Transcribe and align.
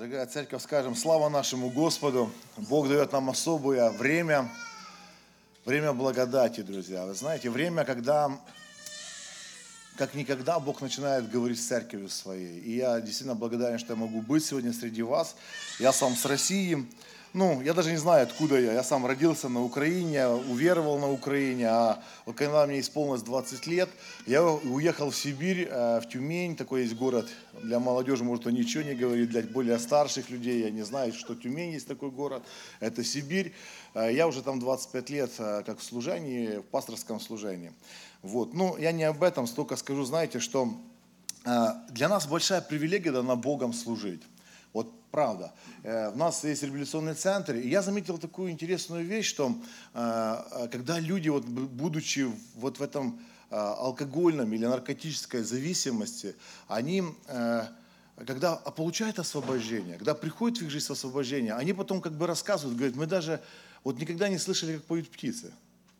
Дорогая 0.00 0.24
церковь, 0.24 0.62
скажем, 0.62 0.96
слава 0.96 1.28
нашему 1.28 1.68
Господу. 1.68 2.32
Бог 2.56 2.88
дает 2.88 3.12
нам 3.12 3.28
особое 3.28 3.90
время, 3.90 4.50
время 5.66 5.92
благодати, 5.92 6.62
друзья. 6.62 7.04
Вы 7.04 7.12
знаете, 7.12 7.50
время, 7.50 7.84
когда 7.84 8.30
как 9.98 10.14
никогда 10.14 10.58
Бог 10.58 10.80
начинает 10.80 11.30
говорить 11.30 11.60
с 11.62 11.66
церковью 11.66 12.08
своей. 12.08 12.60
И 12.60 12.76
я 12.76 12.98
действительно 13.02 13.34
благодарен, 13.34 13.78
что 13.78 13.92
я 13.92 13.98
могу 13.98 14.22
быть 14.22 14.42
сегодня 14.42 14.72
среди 14.72 15.02
вас. 15.02 15.36
Я 15.78 15.92
сам 15.92 16.16
с 16.16 16.24
России, 16.24 16.88
ну, 17.32 17.62
я 17.62 17.74
даже 17.74 17.92
не 17.92 17.96
знаю, 17.96 18.24
откуда 18.24 18.58
я. 18.58 18.72
Я 18.72 18.82
сам 18.82 19.06
родился 19.06 19.48
на 19.48 19.62
Украине, 19.62 20.26
уверовал 20.26 20.98
на 20.98 21.10
Украине, 21.10 21.68
а 21.68 22.02
вот 22.26 22.34
когда 22.34 22.66
мне 22.66 22.80
исполнилось 22.80 23.22
20 23.22 23.66
лет, 23.68 23.88
я 24.26 24.42
уехал 24.44 25.10
в 25.10 25.16
Сибирь, 25.16 25.68
э, 25.70 26.00
в 26.00 26.08
Тюмень, 26.08 26.56
такой 26.56 26.82
есть 26.82 26.96
город 26.96 27.28
для 27.62 27.78
молодежи, 27.78 28.24
может, 28.24 28.48
он 28.48 28.54
ничего 28.54 28.82
не 28.82 28.94
говорит, 28.94 29.30
для 29.30 29.42
более 29.42 29.78
старших 29.78 30.28
людей, 30.28 30.62
я 30.62 30.70
не 30.70 30.82
знаю, 30.82 31.12
что 31.12 31.36
Тюмень 31.36 31.72
есть 31.72 31.86
такой 31.86 32.10
город, 32.10 32.42
это 32.80 33.04
Сибирь. 33.04 33.54
Э, 33.94 34.12
я 34.12 34.26
уже 34.26 34.42
там 34.42 34.58
25 34.58 35.10
лет 35.10 35.30
э, 35.38 35.62
как 35.64 35.78
в 35.78 35.84
служении, 35.84 36.56
в 36.58 36.64
пасторском 36.64 37.20
служении. 37.20 37.72
Вот. 38.22 38.54
Ну, 38.54 38.76
я 38.76 38.90
не 38.90 39.04
об 39.04 39.22
этом, 39.22 39.46
столько 39.46 39.76
скажу, 39.76 40.04
знаете, 40.04 40.40
что 40.40 40.74
для 41.90 42.10
нас 42.10 42.26
большая 42.26 42.60
привилегия 42.60 43.12
дана 43.12 43.34
Богом 43.34 43.72
служить. 43.72 44.20
Вот 44.72 44.92
правда. 45.10 45.52
Э, 45.82 46.10
у 46.10 46.16
нас 46.16 46.44
есть 46.44 46.62
революционный 46.62 47.14
центр, 47.14 47.54
и 47.54 47.68
я 47.68 47.82
заметил 47.82 48.18
такую 48.18 48.50
интересную 48.50 49.04
вещь, 49.04 49.26
что 49.26 49.54
э, 49.94 50.68
когда 50.70 50.98
люди, 50.98 51.28
вот, 51.28 51.44
будучи 51.44 52.30
вот 52.54 52.78
в 52.78 52.82
этом 52.82 53.20
э, 53.50 53.56
алкогольном 53.56 54.52
или 54.52 54.66
наркотической 54.66 55.42
зависимости, 55.42 56.34
они 56.68 57.02
когда 58.26 58.56
получают 58.56 59.18
освобождение, 59.18 59.96
когда 59.96 60.14
приходит 60.14 60.58
в 60.58 60.62
их 60.62 60.70
жизнь 60.70 60.92
освобождение, 60.92 61.54
они 61.54 61.72
потом 61.72 62.02
как 62.02 62.12
бы 62.12 62.26
рассказывают, 62.26 62.76
говорят, 62.76 62.94
мы 62.94 63.06
даже 63.06 63.40
вот 63.82 63.98
никогда 63.98 64.28
не 64.28 64.36
слышали, 64.36 64.76
как 64.76 64.84
поют 64.84 65.08
птицы. 65.08 65.52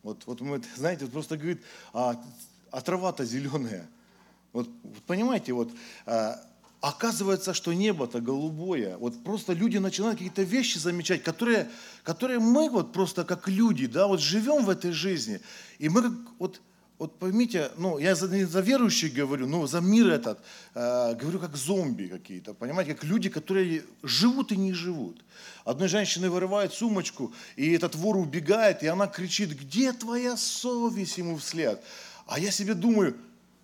Вот, 0.03 0.23
вот 0.27 0.39
мы, 0.41 0.61
знаете, 0.75 1.05
вот 1.05 1.13
просто 1.13 1.37
говорит, 1.37 1.61
а, 1.93 2.23
а 2.69 2.81
трава-то 2.81 3.25
зеленая. 3.25 3.89
Вот, 4.53 4.69
понимаете, 5.07 5.53
вот 5.53 5.71
Оказывается, 6.81 7.53
что 7.53 7.73
небо-то 7.73 8.21
голубое. 8.21 8.97
Вот 8.97 9.23
просто 9.23 9.53
люди 9.53 9.77
начинают 9.77 10.17
какие-то 10.17 10.41
вещи 10.41 10.79
замечать, 10.79 11.21
которые, 11.21 11.69
которые 12.03 12.39
мы 12.39 12.71
вот 12.71 12.91
просто 12.91 13.23
как 13.23 13.47
люди, 13.47 13.85
да, 13.85 14.07
вот 14.07 14.19
живем 14.19 14.65
в 14.65 14.69
этой 14.71 14.91
жизни. 14.91 15.41
И 15.77 15.89
мы 15.89 16.01
как, 16.01 16.11
вот, 16.39 16.61
вот 16.97 17.19
поймите, 17.19 17.71
ну, 17.77 17.99
я 17.99 18.15
за, 18.15 18.27
не 18.29 18.45
за 18.45 18.61
верующих 18.61 19.13
говорю, 19.13 19.45
но 19.45 19.67
за 19.67 19.79
мир 19.79 20.07
этот, 20.09 20.39
э, 20.73 21.13
говорю 21.13 21.37
как 21.37 21.55
зомби 21.55 22.07
какие-то, 22.07 22.55
понимаете, 22.55 22.95
как 22.95 23.03
люди, 23.03 23.29
которые 23.29 23.83
живут 24.01 24.51
и 24.51 24.57
не 24.57 24.73
живут. 24.73 25.23
Одной 25.65 25.87
женщины 25.87 26.31
вырывает 26.31 26.73
сумочку, 26.73 27.31
и 27.57 27.73
этот 27.73 27.93
вор 27.93 28.17
убегает, 28.17 28.81
и 28.81 28.87
она 28.87 29.05
кричит, 29.05 29.51
где 29.51 29.93
твоя 29.93 30.35
совесть 30.35 31.19
ему 31.19 31.37
вслед? 31.37 31.83
А 32.25 32.39
я 32.39 32.49
себе 32.49 32.73
думаю, 32.73 33.15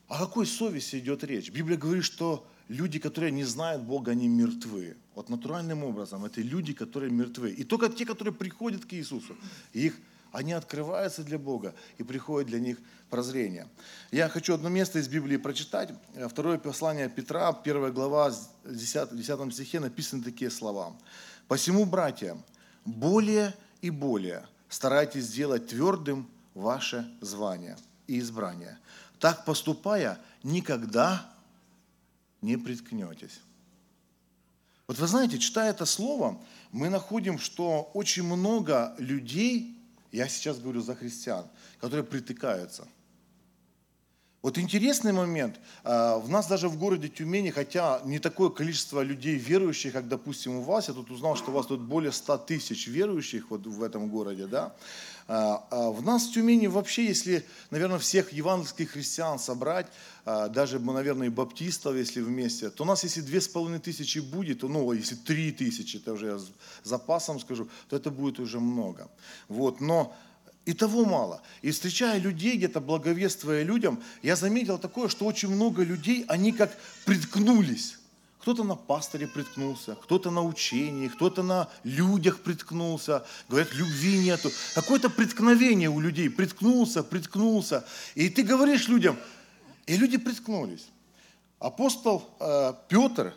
о 0.08 0.20
какой 0.20 0.46
совести 0.46 0.98
идет 0.98 1.24
речь? 1.24 1.50
Библия 1.50 1.80
говорит, 1.80 2.04
что 2.04 2.46
люди, 2.68 3.00
которые 3.00 3.32
не 3.32 3.44
знают 3.44 3.84
Бога, 3.84 4.12
они 4.12 4.28
мертвы. 4.28 4.98
Вот 5.16 5.30
натуральным 5.30 5.84
образом 5.84 6.26
это 6.26 6.42
люди, 6.42 6.74
которые 6.74 7.12
мертвы. 7.12 7.52
И 7.52 7.64
только 7.64 7.90
те, 7.90 8.06
которые 8.06 8.34
приходят 8.34 8.86
к 8.86 8.94
Иисусу, 8.94 9.36
их, 9.74 9.96
они 10.32 10.54
открываются 10.54 11.24
для 11.24 11.40
Бога 11.40 11.74
и 11.98 12.04
приходит 12.04 12.50
для 12.50 12.60
них 12.60 12.78
прозрение. 13.10 13.68
Я 14.12 14.30
хочу 14.30 14.54
одно 14.54 14.70
место 14.70 15.00
из 15.00 15.08
Библии 15.08 15.38
прочитать. 15.38 15.94
Второе 16.30 16.58
послание 16.58 17.10
Петра, 17.10 17.52
первая 17.54 17.92
глава, 17.92 18.34
10, 18.66 19.16
10 19.16 19.54
стихе 19.54 19.80
написаны 19.80 20.24
такие 20.24 20.52
слова. 20.52 20.96
«Посему, 21.48 21.86
братья, 21.86 22.38
более 22.84 23.54
и 23.82 23.90
более 23.90 24.46
старайтесь 24.70 25.26
сделать 25.26 25.68
твердым 25.68 26.30
ваше 26.54 27.10
звание 27.22 27.78
и 28.08 28.20
избрание. 28.20 28.78
Так 29.20 29.46
поступая, 29.46 30.20
никогда 30.44 31.26
не 32.42 32.58
приткнетесь. 32.58 33.42
Вот 34.88 35.00
вы 35.00 35.08
знаете, 35.08 35.38
читая 35.38 35.72
это 35.72 35.86
слово, 35.86 36.42
мы 36.72 36.90
находим, 36.90 37.40
что 37.40 37.92
очень 37.94 38.24
много 38.24 38.96
людей, 38.98 39.78
я 40.12 40.28
сейчас 40.30 40.60
говорю 40.60 40.82
за 40.82 40.96
христиан, 40.96 41.46
которые 41.82 42.06
притыкаются. 42.06 42.88
Вот 44.44 44.60
интересный 44.60 45.14
момент. 45.14 45.60
А, 45.84 46.20
в 46.20 46.30
нас 46.30 46.48
даже 46.48 46.70
в 46.70 46.78
городе 46.78 47.08
Тюмени, 47.08 47.50
хотя 47.50 48.02
не 48.06 48.20
такое 48.20 48.50
количество 48.50 49.02
людей 49.02 49.36
верующих, 49.36 49.94
как, 49.94 50.08
допустим, 50.08 50.58
у 50.58 50.62
вас, 50.62 50.88
я 50.90 50.94
тут 50.94 51.10
узнал, 51.10 51.36
что 51.36 51.50
у 51.50 51.54
вас 51.56 51.66
тут 51.66 51.82
более 51.82 52.12
100 52.12 52.38
тысяч 52.40 52.88
верующих 52.88 53.50
вот 53.50 53.66
в 53.66 53.82
этом 53.82 54.10
городе, 54.10 54.46
да, 54.46 54.76
а, 55.28 55.66
а 55.72 55.90
в 55.90 56.04
нас 56.04 56.28
в 56.28 56.34
Тюмени 56.34 56.68
вообще, 56.68 57.08
если, 57.08 57.44
наверное, 57.72 57.98
всех 57.98 58.32
евангельских 58.32 58.92
христиан 58.92 59.40
собрать, 59.40 59.88
даже, 60.26 60.80
наверное, 60.80 61.28
и 61.28 61.30
баптистов, 61.30 61.96
если 61.96 62.22
вместе, 62.22 62.70
то 62.70 62.84
у 62.84 62.86
нас, 62.86 63.04
если 63.04 63.22
две 63.22 63.40
с 63.40 63.48
половиной 63.48 63.80
тысячи 63.80 64.20
будет, 64.20 64.64
ну, 64.64 64.92
если 64.92 65.16
три 65.16 65.52
тысячи, 65.54 65.98
это 65.98 66.14
уже 66.14 66.28
я 66.28 66.38
с 66.38 66.52
запасом 66.84 67.40
скажу, 67.40 67.70
то 67.90 67.96
это 67.96 68.12
будет 68.12 68.40
уже 68.40 68.60
много. 68.60 69.10
Вот, 69.48 69.80
но 69.80 70.14
и 70.68 70.74
того 70.74 71.06
мало. 71.06 71.42
И 71.62 71.72
встречая 71.72 72.20
людей, 72.20 72.58
где-то 72.58 72.82
благовествуя 72.82 73.64
людям, 73.64 74.04
я 74.22 74.36
заметил 74.36 74.78
такое, 74.78 75.08
что 75.08 75.26
очень 75.26 75.50
много 75.50 75.82
людей, 75.82 76.26
они 76.28 76.52
как 76.52 76.78
приткнулись 77.06 77.98
кто-то 78.40 78.64
на 78.64 78.76
пасторе 78.76 79.28
приткнулся, 79.28 79.96
кто-то 79.96 80.32
на 80.32 80.42
учении, 80.42 81.10
кто-то 81.10 81.44
на 81.44 81.68
людях 81.84 82.40
приткнулся. 82.40 83.26
Говорят, 83.50 83.74
любви 83.74 84.20
нету. 84.20 84.50
Какое-то 84.74 85.10
приткновение 85.10 85.90
у 85.90 86.00
людей. 86.00 86.30
Приткнулся, 86.30 87.04
приткнулся. 87.04 87.86
И 88.16 88.30
ты 88.30 88.44
говоришь 88.44 88.88
людям, 88.88 89.18
и 89.86 89.98
люди 89.98 90.18
приткнулись. 90.18 90.88
Апостол 91.60 92.24
э, 92.40 92.74
Петр, 92.88 93.34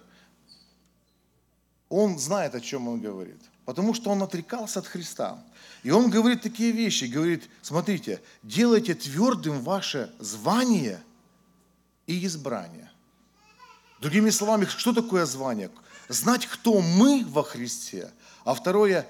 он 1.91 2.19
знает, 2.19 2.55
о 2.55 2.61
чем 2.61 2.89
он 2.89 3.01
говорит. 3.01 3.41
Потому 3.67 3.93
что 3.95 4.11
он 4.11 4.23
отрекался 4.23 4.79
от 4.79 4.87
Христа. 4.87 5.45
И 5.83 5.91
он 5.91 6.09
говорит 6.09 6.41
такие 6.41 6.73
вещи. 6.73 7.05
Говорит, 7.05 7.51
смотрите, 7.61 8.23
делайте 8.43 8.95
твердым 8.95 9.61
ваше 9.61 10.11
звание 10.19 11.03
и 12.07 12.25
избрание. 12.25 12.91
Другими 14.01 14.31
словами, 14.31 14.65
что 14.65 14.93
такое 14.95 15.27
звание? 15.27 15.71
Знать, 16.09 16.47
кто 16.47 16.81
мы 16.81 17.25
во 17.27 17.43
Христе. 17.43 18.11
А 18.45 18.55
второе, 18.55 19.07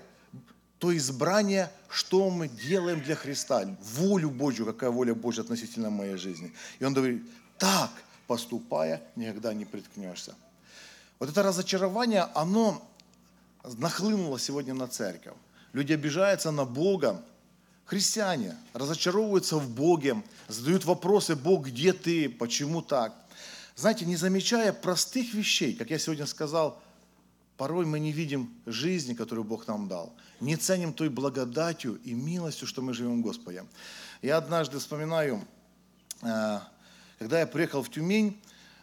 то 0.78 0.96
избрание, 0.96 1.70
что 1.88 2.30
мы 2.30 2.48
делаем 2.48 3.02
для 3.02 3.14
Христа. 3.14 3.64
Волю 3.80 4.30
Божью, 4.30 4.64
какая 4.66 4.90
воля 4.90 5.14
Божья 5.14 5.42
относительно 5.42 5.90
моей 5.90 6.16
жизни. 6.16 6.52
И 6.78 6.84
он 6.84 6.94
говорит, 6.94 7.22
так, 7.58 7.90
поступая, 8.26 9.02
никогда 9.16 9.52
не 9.52 9.64
приткнешься. 9.64 10.34
Вот 11.20 11.28
это 11.28 11.44
разочарование, 11.44 12.22
оно 12.34 12.82
нахлынуло 13.62 14.40
сегодня 14.40 14.74
на 14.74 14.88
церковь. 14.88 15.34
Люди 15.72 15.92
обижаются 15.92 16.50
на 16.50 16.64
Бога, 16.64 17.22
христиане 17.84 18.56
разочаровываются 18.72 19.58
в 19.58 19.70
Боге, 19.70 20.20
задают 20.48 20.84
вопросы, 20.84 21.36
Бог, 21.36 21.66
где 21.66 21.92
ты, 21.92 22.28
почему 22.28 22.82
так? 22.82 23.14
знаете, 23.80 24.04
не 24.04 24.16
замечая 24.16 24.74
простых 24.74 25.32
вещей, 25.32 25.74
как 25.74 25.90
я 25.90 25.98
сегодня 25.98 26.26
сказал, 26.26 26.82
порой 27.56 27.86
мы 27.86 27.98
не 27.98 28.12
видим 28.12 28.52
жизни, 28.66 29.14
которую 29.14 29.44
Бог 29.44 29.66
нам 29.66 29.88
дал, 29.88 30.12
не 30.38 30.56
ценим 30.56 30.92
той 30.92 31.08
благодатью 31.08 31.98
и 32.04 32.12
милостью, 32.12 32.66
что 32.66 32.82
мы 32.82 32.92
живем 32.92 33.20
в 33.20 33.22
Господе. 33.22 33.64
Я 34.20 34.36
однажды 34.36 34.78
вспоминаю, 34.78 35.42
э, 36.20 36.60
когда 37.18 37.40
я 37.40 37.46
приехал 37.46 37.82
в 37.82 37.90
Тюмень, 37.90 38.38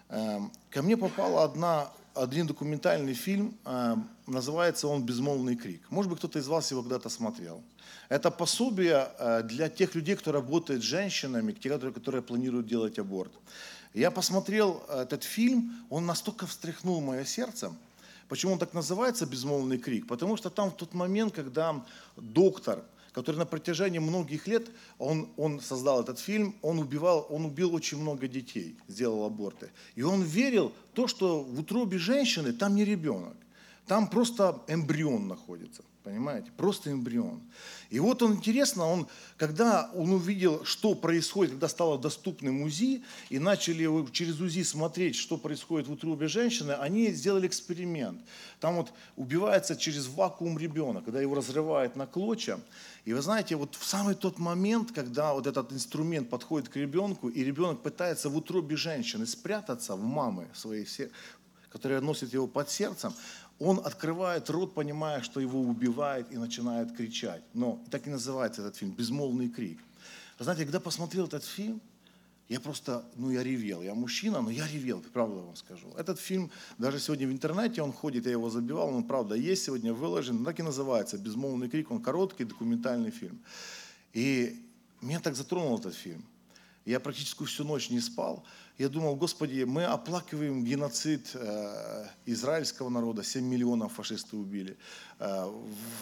э, 0.09 0.39
ко 0.71 0.81
мне 0.81 0.97
попал 0.97 1.39
одна, 1.39 1.91
один 2.23 2.47
документальный 2.47 3.13
фильм, 3.13 3.57
э, 3.65 3.95
называется 4.27 4.87
он 4.87 5.03
«Безмолвный 5.03 5.55
крик». 5.55 5.81
Может 5.89 6.09
быть, 6.09 6.19
кто-то 6.19 6.39
из 6.39 6.47
вас 6.47 6.71
его 6.71 6.81
когда-то 6.81 7.09
смотрел. 7.09 7.61
Это 8.09 8.31
пособие 8.31 9.09
для 9.43 9.69
тех 9.69 9.95
людей, 9.95 10.15
кто 10.15 10.31
работает 10.31 10.81
с 10.81 10.85
женщинами, 10.85 11.51
которые, 11.51 11.93
которые 11.93 12.21
планируют 12.21 12.67
делать 12.67 12.99
аборт. 12.99 13.31
Я 13.97 14.11
посмотрел 14.11 14.83
э, 14.89 15.01
этот 15.01 15.23
фильм, 15.23 15.73
он 15.89 16.05
настолько 16.05 16.45
встряхнул 16.45 17.01
мое 17.01 17.25
сердце. 17.25 17.73
Почему 18.29 18.53
он 18.53 18.59
так 18.59 18.73
называется 18.73 19.25
«Безмолвный 19.25 19.79
крик»? 19.79 20.07
Потому 20.07 20.37
что 20.37 20.49
там 20.49 20.69
в 20.69 20.75
тот 20.75 20.93
момент, 20.93 21.33
когда 21.33 21.83
доктор, 22.15 22.83
который 23.17 23.37
на 23.37 23.47
протяжении 23.47 23.97
многих 23.97 24.45
лет, 24.47 24.67
он, 24.99 25.27
он 25.37 25.59
создал 25.59 26.01
этот 26.01 26.19
фильм, 26.19 26.53
он, 26.61 26.77
убивал, 26.77 27.25
он 27.31 27.45
убил 27.45 27.73
очень 27.73 27.99
много 27.99 28.27
детей, 28.27 28.77
сделал 28.87 29.25
аборты. 29.25 29.71
И 29.95 30.03
он 30.03 30.21
верил 30.21 30.71
в 30.91 30.95
то, 30.95 31.07
что 31.07 31.41
в 31.41 31.59
утробе 31.59 31.97
женщины 31.97 32.53
там 32.53 32.75
не 32.75 32.85
ребенок. 32.85 33.35
Там 33.87 34.07
просто 34.09 34.61
эмбрион 34.67 35.27
находится. 35.27 35.83
Понимаете? 36.03 36.51
Просто 36.55 36.89
эмбрион. 36.89 37.41
И 37.89 37.99
вот 37.99 38.21
он 38.21 38.35
интересно, 38.35 38.85
он, 38.85 39.07
когда 39.35 39.91
он 39.93 40.13
увидел, 40.13 40.63
что 40.63 40.95
происходит, 40.95 41.51
когда 41.51 41.67
стало 41.67 41.99
доступным 41.99 42.61
УЗИ, 42.61 43.03
и 43.29 43.39
начали 43.39 44.09
через 44.11 44.39
УЗИ 44.39 44.63
смотреть, 44.63 45.17
что 45.17 45.35
происходит 45.35 45.89
в 45.89 45.91
утробе 45.91 46.29
женщины, 46.29 46.71
они 46.71 47.11
сделали 47.11 47.47
эксперимент. 47.47 48.21
Там 48.61 48.77
вот 48.77 48.93
убивается 49.17 49.75
через 49.75 50.07
вакуум 50.07 50.57
ребенок, 50.57 51.03
когда 51.03 51.19
его 51.19 51.35
разрывает 51.35 51.97
на 51.97 52.07
клочья. 52.07 52.61
И 53.03 53.11
вы 53.11 53.21
знаете, 53.21 53.57
вот 53.57 53.75
в 53.75 53.85
самый 53.85 54.15
тот 54.15 54.39
момент, 54.39 54.93
когда 54.93 55.33
вот 55.33 55.45
этот 55.45 55.73
инструмент 55.73 56.29
подходит 56.29 56.69
к 56.69 56.77
ребенку, 56.77 57.27
и 57.27 57.43
ребенок 57.43 57.81
пытается 57.83 58.29
в 58.29 58.37
утробе 58.37 58.77
женщины 58.77 59.25
спрятаться 59.25 59.97
в 59.97 60.03
мамы 60.03 60.47
своей, 60.53 60.87
которая 61.69 61.99
носит 61.99 62.33
его 62.33 62.47
под 62.47 62.69
сердцем, 62.69 63.13
он 63.59 63.79
открывает 63.79 64.49
рот, 64.49 64.73
понимая, 64.73 65.21
что 65.21 65.39
его 65.39 65.59
убивает, 65.59 66.31
и 66.31 66.37
начинает 66.37 66.95
кричать. 66.95 67.41
Но 67.53 67.83
так 67.89 68.07
и 68.07 68.09
называется 68.09 68.61
этот 68.61 68.75
фильм 68.75 68.91
«Безмолвный 68.91 69.49
крик». 69.49 69.79
Знаете, 70.39 70.63
когда 70.63 70.79
посмотрел 70.79 71.25
этот 71.25 71.43
фильм, 71.43 71.81
я 72.49 72.59
просто, 72.59 73.03
ну 73.15 73.29
я 73.29 73.43
ревел. 73.43 73.81
Я 73.81 73.93
мужчина, 73.93 74.41
но 74.41 74.49
я 74.49 74.65
ревел, 74.67 75.03
правда 75.11 75.41
вам 75.41 75.55
скажу. 75.55 75.87
Этот 75.97 76.19
фильм, 76.19 76.49
даже 76.77 76.99
сегодня 76.99 77.27
в 77.27 77.31
интернете 77.31 77.81
он 77.81 77.91
ходит, 77.91 78.25
я 78.25 78.31
его 78.31 78.49
забивал, 78.49 78.89
он 78.89 79.03
правда 79.03 79.35
есть 79.35 79.65
сегодня 79.65 79.93
выложен, 79.93 80.45
так 80.45 80.59
и 80.59 80.63
называется 80.63 81.17
«Безмолвный 81.17 81.67
крик», 81.67 81.91
он 81.91 82.01
короткий 82.01 82.45
документальный 82.45 83.11
фильм. 83.11 83.41
И 84.13 84.63
меня 85.01 85.19
так 85.19 85.35
затронул 85.35 85.77
этот 85.77 85.95
фильм. 85.95 86.23
Я 86.85 87.01
практически 87.01 87.43
всю 87.43 87.65
ночь 87.65 87.89
не 87.89 87.99
спал. 87.99 88.45
Я 88.77 88.89
думал, 88.89 89.15
Господи, 89.15 89.63
мы 89.63 89.85
оплакиваем 89.85 90.63
геноцид 90.63 91.31
э, 91.33 92.05
израильского 92.27 92.89
народа, 92.89 93.23
7 93.23 93.43
миллионов 93.43 93.93
фашисты 93.93 94.37
убили. 94.37 94.77
Э, 95.17 95.51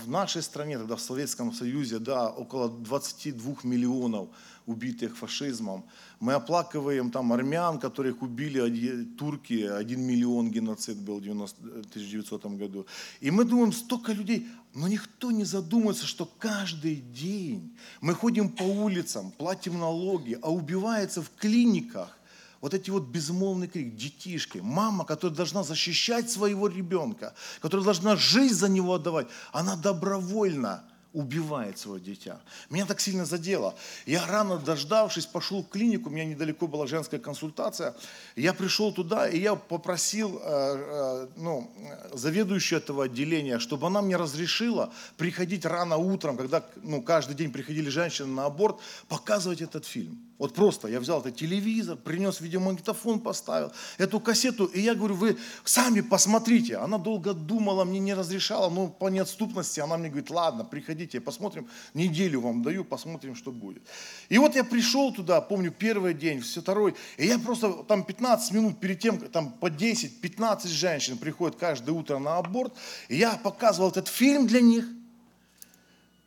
в 0.04 0.10
нашей 0.10 0.42
стране, 0.42 0.77
тогда 0.77 0.98
в 0.98 1.01
Советском 1.01 1.54
Союзе, 1.54 2.00
да, 2.00 2.30
около 2.30 2.68
22 2.68 3.56
миллионов 3.63 4.27
убитых 4.66 5.16
фашизмом. 5.16 5.86
Мы 6.19 6.33
оплакиваем 6.33 7.12
там 7.12 7.31
армян, 7.31 7.80
которых 7.80 8.22
убили 8.22 9.06
турки, 9.18 9.62
1 9.62 10.01
миллион 10.01 10.51
геноцид 10.51 10.98
был 10.98 11.21
в 11.21 11.21
1900 11.21 12.45
году. 12.57 12.86
И 13.21 13.31
мы 13.31 13.45
думаем, 13.45 13.71
столько 13.71 14.12
людей, 14.12 14.48
но 14.74 14.89
никто 14.89 15.31
не 15.31 15.45
задумывается, 15.45 16.06
что 16.06 16.25
каждый 16.25 16.98
день 16.98 17.78
мы 18.01 18.13
ходим 18.16 18.50
по 18.50 18.63
улицам, 18.63 19.31
платим 19.31 19.80
налоги, 19.80 20.38
а 20.42 20.51
убивается 20.51 21.21
в 21.21 21.30
клиниках 21.38 22.19
вот 22.66 22.74
эти 22.74 22.90
вот 22.90 23.04
безмолвный 23.04 23.68
крик, 23.68 23.96
детишки, 23.96 24.58
мама, 24.58 25.06
которая 25.06 25.38
должна 25.38 25.62
защищать 25.62 26.32
своего 26.32 26.68
ребенка, 26.68 27.36
которая 27.62 27.86
должна 27.86 28.16
жизнь 28.16 28.56
за 28.56 28.70
него 28.70 28.96
отдавать, 28.96 29.28
она 29.52 29.76
добровольно– 29.76 30.84
убивает 31.16 31.80
свое 31.80 32.02
дитя. 32.02 32.42
Меня 32.70 32.86
так 32.86 33.00
сильно 33.00 33.26
задело. 33.26 33.74
Я 34.06 34.28
рано 34.28 34.58
дождавшись, 34.58 35.26
пошел 35.26 35.64
в 35.64 35.70
клинику, 35.70 36.10
у 36.10 36.12
меня 36.12 36.26
недалеко 36.26 36.68
была 36.68 36.88
женская 36.88 37.20
консультация. 37.20 37.96
Я 38.36 38.54
пришел 38.54 38.92
туда, 38.92 39.30
и 39.30 39.40
я 39.40 39.56
попросил 39.56 40.42
э, 40.44 40.44
э, 40.46 41.28
ну, 41.38 41.72
заведующую 42.14 42.80
этого 42.80 43.06
отделения, 43.06 43.60
чтобы 43.60 43.88
она 43.88 44.02
мне 44.02 44.18
разрешила 44.18 44.92
приходить 45.18 45.66
рано 45.66 45.96
утром, 45.96 46.36
когда 46.36 46.62
ну, 46.84 47.02
каждый 47.02 47.36
день 47.36 47.52
приходили 47.52 47.90
женщины 47.90 48.28
на 48.28 48.46
аборт, 48.46 48.80
показывать 49.08 49.62
этот 49.62 49.86
фильм. 49.86 50.20
Вот 50.38 50.54
просто 50.54 50.90
я 50.90 51.00
взял 51.00 51.22
этот 51.22 51.38
телевизор, 51.38 51.96
принес 51.96 52.42
видеомагнитофон, 52.42 53.22
поставил 53.22 53.72
эту 53.98 54.20
кассету, 54.20 54.66
и 54.66 54.82
я 54.82 54.94
говорю, 54.94 55.16
вы 55.16 55.38
сами 55.64 56.02
посмотрите. 56.02 56.76
Она 56.76 56.98
долго 56.98 57.34
думала, 57.34 57.86
мне 57.86 58.00
не 58.00 58.14
разрешала, 58.14 58.70
но 58.70 58.88
по 58.88 59.08
неотступности 59.08 59.80
она 59.80 59.96
мне 59.98 60.10
говорит, 60.10 60.30
ладно, 60.30 60.66
приходите, 60.66 61.22
посмотрим, 61.22 61.70
неделю 61.94 62.42
вам 62.42 62.64
даю, 62.64 62.84
посмотрим, 62.84 63.34
что 63.34 63.54
будет. 63.54 63.82
И 64.28 64.38
вот 64.38 64.56
я 64.56 64.66
пришел 64.66 65.14
туда, 65.14 65.40
помню, 65.40 65.72
первый 65.72 66.14
день, 66.14 66.42
все 66.42 66.60
второй, 66.60 66.96
и 67.16 67.26
я 67.26 67.40
просто 67.40 67.72
там 67.88 68.04
15 68.04 68.52
минут 68.52 68.80
перед 68.81 69.00
тем, 69.00 69.20
там 69.20 69.54
по 69.54 69.68
10-15 69.68 70.68
женщин 70.68 71.18
приходят 71.18 71.58
каждое 71.58 71.94
утро 71.94 72.20
на 72.20 72.38
аборт, 72.38 72.74
и 73.08 73.16
я 73.16 73.38
показывал 73.38 73.90
этот 73.90 74.10
фильм 74.10 74.48
для 74.48 74.60
них. 74.60 74.86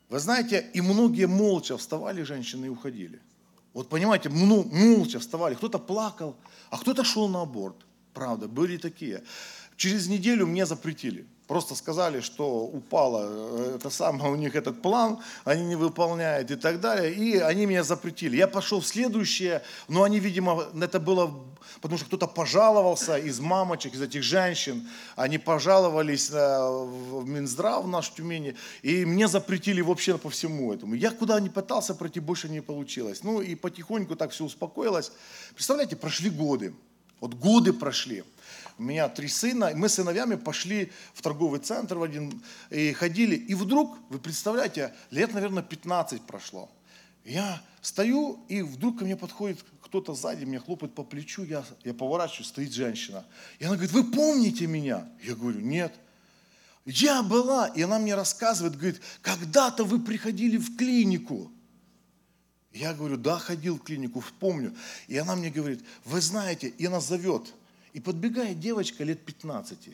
Вы 0.09 0.19
знаете, 0.19 0.71
и 0.73 0.81
многие 0.81 1.27
молча 1.27 1.77
вставали 1.77 2.23
женщины 2.23 2.67
и 2.67 2.69
уходили. 2.71 3.21
Вот 3.79 3.89
понимаете, 3.89 4.29
ну, 4.29 4.65
молча 4.65 5.21
вставали, 5.21 5.55
кто-то 5.55 5.79
плакал, 5.79 6.35
а 6.69 6.79
кто-то 6.79 7.05
шел 7.05 7.29
на 7.29 7.43
аборт. 7.43 7.77
Правда, 8.13 8.49
были 8.49 8.77
такие. 8.77 9.23
Через 9.77 10.09
неделю 10.09 10.49
мне 10.49 10.67
запретили. 10.67 11.29
Просто 11.49 11.75
сказали, 11.75 12.21
что 12.21 12.65
упало 12.65 13.27
э, 13.27 13.77
это 13.77 13.89
самое, 13.89 14.31
у 14.31 14.37
них 14.37 14.55
этот 14.55 14.83
план, 14.83 15.19
они 15.47 15.65
не 15.65 15.77
выполняют 15.77 16.51
и 16.51 16.57
так 16.57 16.79
далее. 16.79 17.11
И 17.15 17.39
они 17.39 17.65
меня 17.65 17.83
запретили. 17.83 18.37
Я 18.37 18.47
пошел 18.47 18.81
в 18.81 18.87
следующее, 18.87 19.63
но 19.89 20.03
они, 20.03 20.21
видимо, 20.21 20.65
это 20.79 21.01
было, 21.01 21.33
потому 21.81 21.97
что 21.97 22.07
кто-то 22.07 22.27
пожаловался 22.27 23.17
из 23.17 23.41
мамочек, 23.41 23.95
из 23.95 24.03
этих 24.03 24.23
женщин. 24.23 24.87
Они 25.17 25.39
пожаловались 25.39 26.31
э, 26.31 26.35
в 26.35 27.27
Минздрав 27.27 27.85
в 27.85 27.89
наш 27.89 28.11
Тюмени, 28.11 28.55
и 28.83 29.07
мне 29.07 29.27
запретили 29.27 29.81
вообще 29.81 30.19
по 30.19 30.29
всему 30.29 30.75
этому. 30.75 30.97
Я 30.97 31.11
куда 31.11 31.41
не 31.41 31.49
пытался 31.49 31.95
пройти, 31.95 32.21
больше 32.21 32.51
не 32.51 32.61
получилось. 32.61 33.23
Ну 33.23 33.41
и 33.41 33.55
потихоньку 33.55 34.17
так 34.17 34.33
все 34.33 34.45
успокоилось. 34.45 35.13
Представляете, 35.55 35.97
прошли 35.97 36.29
годы. 36.29 36.75
Вот 37.21 37.33
годы 37.33 37.73
прошли 37.73 38.23
у 38.79 38.83
меня 38.83 39.09
три 39.09 39.29
сына, 39.29 39.67
и 39.67 39.75
мы 39.75 39.89
с 39.89 39.95
сыновьями 39.95 40.37
пошли 40.37 40.93
в 41.13 41.21
торговый 41.21 41.59
центр 41.59 41.99
в 41.99 42.03
один, 42.03 42.43
и 42.71 42.93
ходили, 42.93 43.35
и 43.35 43.55
вдруг, 43.55 43.99
вы 44.09 44.19
представляете, 44.19 44.95
лет, 45.11 45.35
наверное, 45.35 45.63
15 45.63 46.23
прошло. 46.23 46.71
Я 47.25 47.61
стою, 47.83 48.45
и 48.49 48.63
вдруг 48.63 49.01
ко 49.01 49.05
мне 49.05 49.17
подходит 49.17 49.65
кто-то 49.83 50.15
сзади, 50.15 50.45
меня 50.45 50.61
хлопает 50.61 50.95
по 50.95 51.03
плечу, 51.03 51.43
я, 51.43 51.65
я 51.85 51.93
поворачиваюсь, 51.93 52.49
стоит 52.49 52.73
женщина. 52.73 53.27
И 53.59 53.65
она 53.65 53.75
говорит, 53.75 53.93
вы 53.93 54.05
помните 54.05 54.67
меня? 54.67 55.09
Я 55.23 55.35
говорю, 55.35 55.61
нет. 55.61 55.95
Я 56.85 57.23
была, 57.23 57.67
и 57.67 57.83
она 57.83 57.99
мне 57.99 58.15
рассказывает, 58.15 58.77
говорит, 58.77 59.01
когда-то 59.23 59.85
вы 59.85 60.01
приходили 60.01 60.57
в 60.57 60.77
клинику. 60.77 61.51
Я 62.73 62.95
говорю, 62.95 63.17
да, 63.17 63.39
ходил 63.39 63.77
в 63.79 63.83
клинику, 63.83 64.23
помню. 64.39 64.75
И 65.09 65.17
она 65.19 65.35
мне 65.35 65.51
говорит, 65.51 65.85
вы 66.05 66.21
знаете, 66.21 66.69
и 66.69 66.87
она 66.87 67.01
зовет 67.01 67.53
и 67.93 68.01
подбегает 68.01 68.61
девочка 68.61 69.05
лет 69.05 69.25
15. 69.25 69.91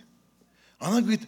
Она 0.79 1.00
говорит, 1.00 1.23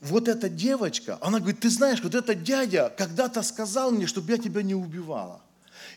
вот 0.00 0.28
эта 0.28 0.48
девочка, 0.48 1.18
она 1.20 1.38
говорит, 1.38 1.60
ты 1.60 1.70
знаешь, 1.70 2.02
вот 2.02 2.14
этот 2.14 2.42
дядя 2.42 2.92
когда-то 2.96 3.42
сказал 3.42 3.90
мне, 3.90 4.06
чтобы 4.06 4.30
я 4.32 4.38
тебя 4.38 4.62
не 4.62 4.74
убивала. 4.74 5.40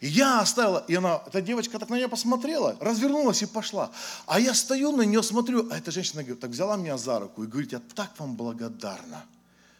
И 0.01 0.07
я 0.07 0.41
оставила, 0.41 0.83
и 0.87 0.95
она, 0.95 1.23
эта 1.25 1.41
девочка 1.41 1.79
так 1.79 1.89
на 1.89 1.95
меня 1.95 2.09
посмотрела, 2.09 2.75
развернулась 2.79 3.41
и 3.41 3.45
пошла. 3.45 3.91
А 4.25 4.39
я 4.39 4.53
стою 4.53 4.91
на 4.91 5.03
нее, 5.03 5.23
смотрю, 5.23 5.69
а 5.71 5.77
эта 5.77 5.91
женщина 5.91 6.23
говорит, 6.23 6.41
так 6.41 6.51
взяла 6.51 6.75
меня 6.75 6.97
за 6.97 7.19
руку 7.19 7.43
и 7.43 7.47
говорит, 7.47 7.71
я 7.71 7.81
так 7.95 8.11
вам 8.19 8.35
благодарна, 8.35 9.25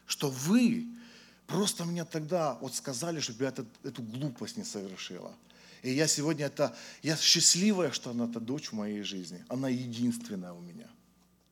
что 0.06 0.30
вы 0.30 0.88
просто 1.48 1.86
мне 1.86 2.06
тогда 2.06 2.58
вот 2.62 2.74
сказали, 2.76 3.20
чтобы 3.20 3.44
я 3.44 3.50
этот, 3.50 3.68
эту 3.84 4.02
глупость 4.02 4.58
не 4.58 4.64
совершила. 4.64 5.32
И 5.84 5.92
я 5.92 6.08
сегодня 6.08 6.46
это, 6.46 6.76
я 7.02 7.16
счастливая, 7.18 7.92
что 7.92 8.10
она 8.12 8.26
это 8.26 8.40
дочь 8.40 8.70
в 8.70 8.74
моей 8.74 9.04
жизни. 9.04 9.46
Она 9.50 9.70
единственная 9.70 10.54
у 10.54 10.62
меня. 10.62 10.90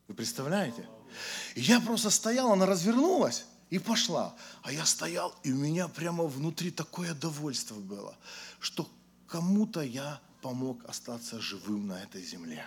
Вы 0.08 0.14
представляете? 0.14 0.88
И 1.54 1.60
я 1.60 1.80
просто 1.80 2.10
стоял, 2.10 2.50
она 2.50 2.66
развернулась 2.66 3.44
и 3.68 3.78
пошла. 3.78 4.34
А 4.62 4.72
я 4.72 4.86
стоял, 4.86 5.34
и 5.42 5.52
у 5.52 5.56
меня 5.56 5.86
прямо 5.86 6.24
внутри 6.24 6.70
такое 6.70 7.14
довольство 7.14 7.74
было, 7.74 8.16
что 8.58 8.88
кому-то 9.26 9.82
я 9.82 10.20
помог 10.40 10.82
остаться 10.86 11.38
живым 11.38 11.86
на 11.86 12.02
этой 12.02 12.22
земле. 12.22 12.66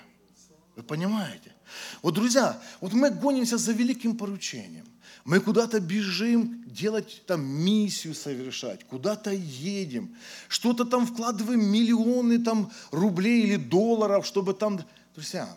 Вы 0.75 0.83
понимаете? 0.83 1.53
Вот, 2.01 2.13
друзья, 2.13 2.61
вот 2.81 2.93
мы 2.93 3.09
гонимся 3.09 3.57
за 3.57 3.71
великим 3.71 4.17
поручением. 4.17 4.85
Мы 5.23 5.39
куда-то 5.39 5.79
бежим 5.79 6.63
делать 6.67 7.23
там 7.25 7.43
миссию 7.43 8.13
совершать, 8.13 8.83
куда-то 8.83 9.31
едем, 9.31 10.15
что-то 10.49 10.85
там 10.85 11.07
вкладываем 11.07 11.65
миллионы 11.65 12.39
там 12.43 12.71
рублей 12.91 13.43
или 13.43 13.55
долларов, 13.55 14.25
чтобы 14.25 14.53
там... 14.53 14.79
Друзья, 15.15 15.49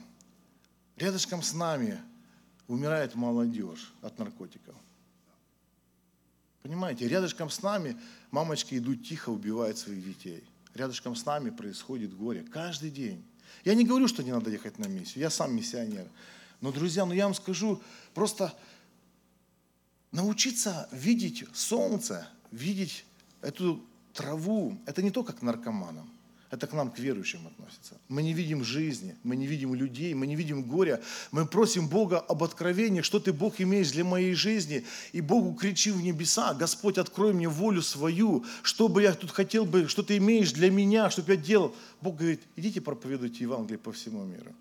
рядышком 0.97 1.43
с 1.43 1.53
нами 1.53 2.01
умирает 2.69 3.15
молодежь 3.15 3.93
от 4.01 4.19
наркотиков. 4.19 4.75
Понимаете, 6.63 7.09
рядышком 7.09 7.51
с 7.51 7.63
нами 7.63 7.97
мамочки 8.31 8.77
идут 8.77 9.07
тихо, 9.07 9.31
убивают 9.31 9.79
своих 9.79 10.05
детей. 10.05 10.45
Рядышком 10.75 11.17
с 11.17 11.27
нами 11.27 11.51
происходит 11.51 12.17
горе 12.17 12.43
каждый 12.43 12.91
день. 12.91 13.25
Я 13.65 13.75
не 13.75 13.85
говорю, 13.85 14.09
что 14.09 14.23
не 14.23 14.33
надо 14.33 14.51
ехать 14.51 14.79
на 14.79 14.87
миссию, 14.87 15.23
я 15.23 15.31
сам 15.31 15.55
миссионер. 15.55 16.07
Но, 16.61 16.73
друзья, 16.73 17.05
ну 17.05 17.13
я 17.13 17.25
вам 17.25 17.35
скажу, 17.35 17.81
просто 18.15 18.55
Научиться 20.11 20.89
видеть 20.91 21.45
солнце, 21.53 22.27
видеть 22.51 23.05
эту 23.43 23.85
траву, 24.15 24.79
это 24.87 25.03
не 25.03 25.11
то, 25.11 25.23
как 25.23 25.43
наркоманам. 25.43 26.11
Это 26.51 26.67
к 26.67 26.73
нам, 26.73 26.91
к 26.91 26.99
верующим 26.99 27.47
относится. 27.47 28.01
Мы 28.09 28.23
не 28.23 28.33
видим 28.33 28.65
жизни, 28.65 29.15
мы 29.23 29.37
не 29.37 29.47
видим 29.47 29.75
людей, 29.75 30.15
мы 30.15 30.27
не 30.27 30.35
видим 30.35 30.63
горя. 30.63 31.03
Мы 31.31 31.45
просим 31.45 31.89
Бога 31.89 32.21
об 32.21 32.43
откровении, 32.43 33.03
что 33.03 33.21
ты, 33.21 33.35
Бог, 33.35 33.61
имеешь 33.61 33.93
для 33.93 34.03
моей 34.03 34.33
жизни. 34.33 34.87
И 35.13 35.21
Богу 35.21 35.55
кричим 35.55 35.99
в 35.99 36.03
небеса, 36.03 36.55
Господь, 36.55 36.97
открой 36.97 37.35
мне 37.35 37.49
волю 37.49 37.83
свою, 37.83 38.47
что 38.63 38.89
бы 38.89 39.03
я 39.03 39.13
тут 39.13 39.31
хотел 39.31 39.67
бы, 39.67 39.89
что 39.89 40.03
ты 40.03 40.17
имеешь 40.17 40.53
для 40.53 40.71
меня, 40.71 41.11
чтобы 41.11 41.33
я 41.33 41.37
делал. 41.37 41.75
Бог 42.01 42.17
говорит, 42.17 42.41
идите 42.57 42.81
проповедуйте 42.81 43.45
Евангелие 43.45 43.79
по 43.79 43.93
всему 43.93 44.25
миру. 44.25 44.55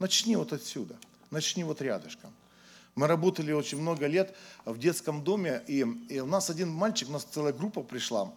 Начни 0.00 0.34
вот 0.34 0.52
отсюда, 0.52 0.96
начни 1.30 1.62
вот 1.62 1.80
рядышком. 1.80 2.32
Мы 2.96 3.06
работали 3.06 3.52
очень 3.52 3.80
много 3.80 4.06
лет 4.08 4.34
в 4.64 4.76
детском 4.78 5.22
доме, 5.22 5.62
и, 5.68 5.86
и 6.08 6.18
у 6.18 6.26
нас 6.26 6.50
один 6.50 6.70
мальчик, 6.70 7.08
у 7.08 7.12
нас 7.12 7.22
целая 7.22 7.52
группа 7.52 7.82
пришла, 7.82 8.32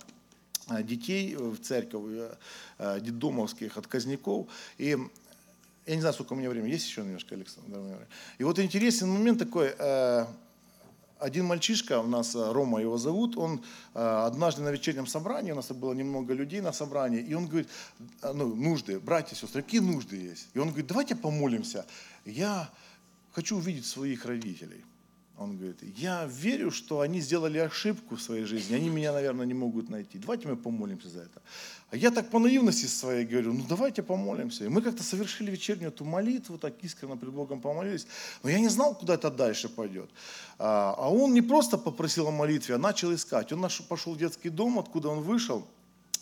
детей 0.83 1.35
в 1.35 1.57
церковь, 1.59 2.03
э, 2.07 2.35
э, 2.79 2.99
детдомовских 3.01 3.77
отказников. 3.77 4.47
И 4.77 4.97
я 5.85 5.95
не 5.95 6.01
знаю, 6.01 6.13
сколько 6.13 6.33
у 6.33 6.35
меня 6.35 6.49
времени. 6.49 6.71
Есть 6.71 6.87
еще 6.87 7.01
немножко, 7.01 7.35
Александр? 7.35 8.07
И 8.37 8.43
вот 8.43 8.59
интересный 8.59 9.07
момент 9.07 9.39
такой. 9.39 9.73
Один 11.19 11.45
мальчишка, 11.45 11.99
у 11.99 12.07
нас 12.07 12.35
Рома 12.35 12.81
его 12.81 12.97
зовут, 12.97 13.37
он 13.37 13.63
однажды 13.93 14.61
на 14.61 14.69
вечернем 14.69 15.07
собрании, 15.07 15.53
у 15.53 15.55
нас 15.55 15.71
было 15.71 15.93
немного 15.93 16.33
людей 16.33 16.59
на 16.59 16.73
собрании, 16.73 17.21
и 17.21 17.33
он 17.33 17.47
говорит, 17.47 17.69
ну, 18.21 18.53
нужды, 18.53 18.99
братья 18.99 19.33
сестры, 19.33 19.61
какие 19.61 19.79
нужды 19.79 20.17
есть? 20.17 20.49
И 20.53 20.59
он 20.59 20.67
говорит, 20.69 20.87
давайте 20.87 21.15
помолимся. 21.15 21.85
Я 22.25 22.69
хочу 23.31 23.55
увидеть 23.55 23.85
своих 23.85 24.25
родителей. 24.25 24.83
Он 25.43 25.57
говорит, 25.57 25.77
я 25.97 26.25
верю, 26.25 26.71
что 26.71 27.01
они 27.01 27.19
сделали 27.19 27.57
ошибку 27.57 28.15
в 28.15 28.21
своей 28.21 28.45
жизни, 28.45 28.75
они 28.75 28.89
меня, 28.89 29.11
наверное, 29.11 29.45
не 29.45 29.53
могут 29.53 29.89
найти. 29.89 30.17
Давайте 30.17 30.47
мы 30.47 30.55
помолимся 30.55 31.09
за 31.09 31.19
это. 31.19 31.41
А 31.91 31.97
я 31.97 32.11
так 32.11 32.29
по 32.29 32.39
наивности 32.39 32.85
своей 32.85 33.25
говорю, 33.25 33.53
ну 33.53 33.65
давайте 33.67 34.01
помолимся. 34.03 34.63
И 34.63 34.69
мы 34.69 34.81
как-то 34.81 35.03
совершили 35.03 35.51
вечернюю 35.51 35.89
эту 35.89 36.05
молитву, 36.05 36.57
так 36.57 36.73
искренне 36.81 37.17
пред 37.17 37.31
Богом 37.31 37.61
помолились. 37.61 38.07
Но 38.41 38.49
я 38.49 38.59
не 38.59 38.69
знал, 38.69 38.95
куда 38.95 39.15
это 39.15 39.29
дальше 39.29 39.67
пойдет. 39.67 40.09
А, 40.57 40.95
а 40.97 41.09
он 41.09 41.33
не 41.33 41.41
просто 41.41 41.77
попросил 41.77 42.27
о 42.27 42.31
молитве, 42.31 42.75
а 42.75 42.77
начал 42.77 43.13
искать. 43.13 43.51
Он 43.51 43.67
пошел 43.89 44.13
в 44.13 44.17
детский 44.17 44.49
дом, 44.49 44.79
откуда 44.79 45.09
он 45.09 45.21
вышел. 45.21 45.67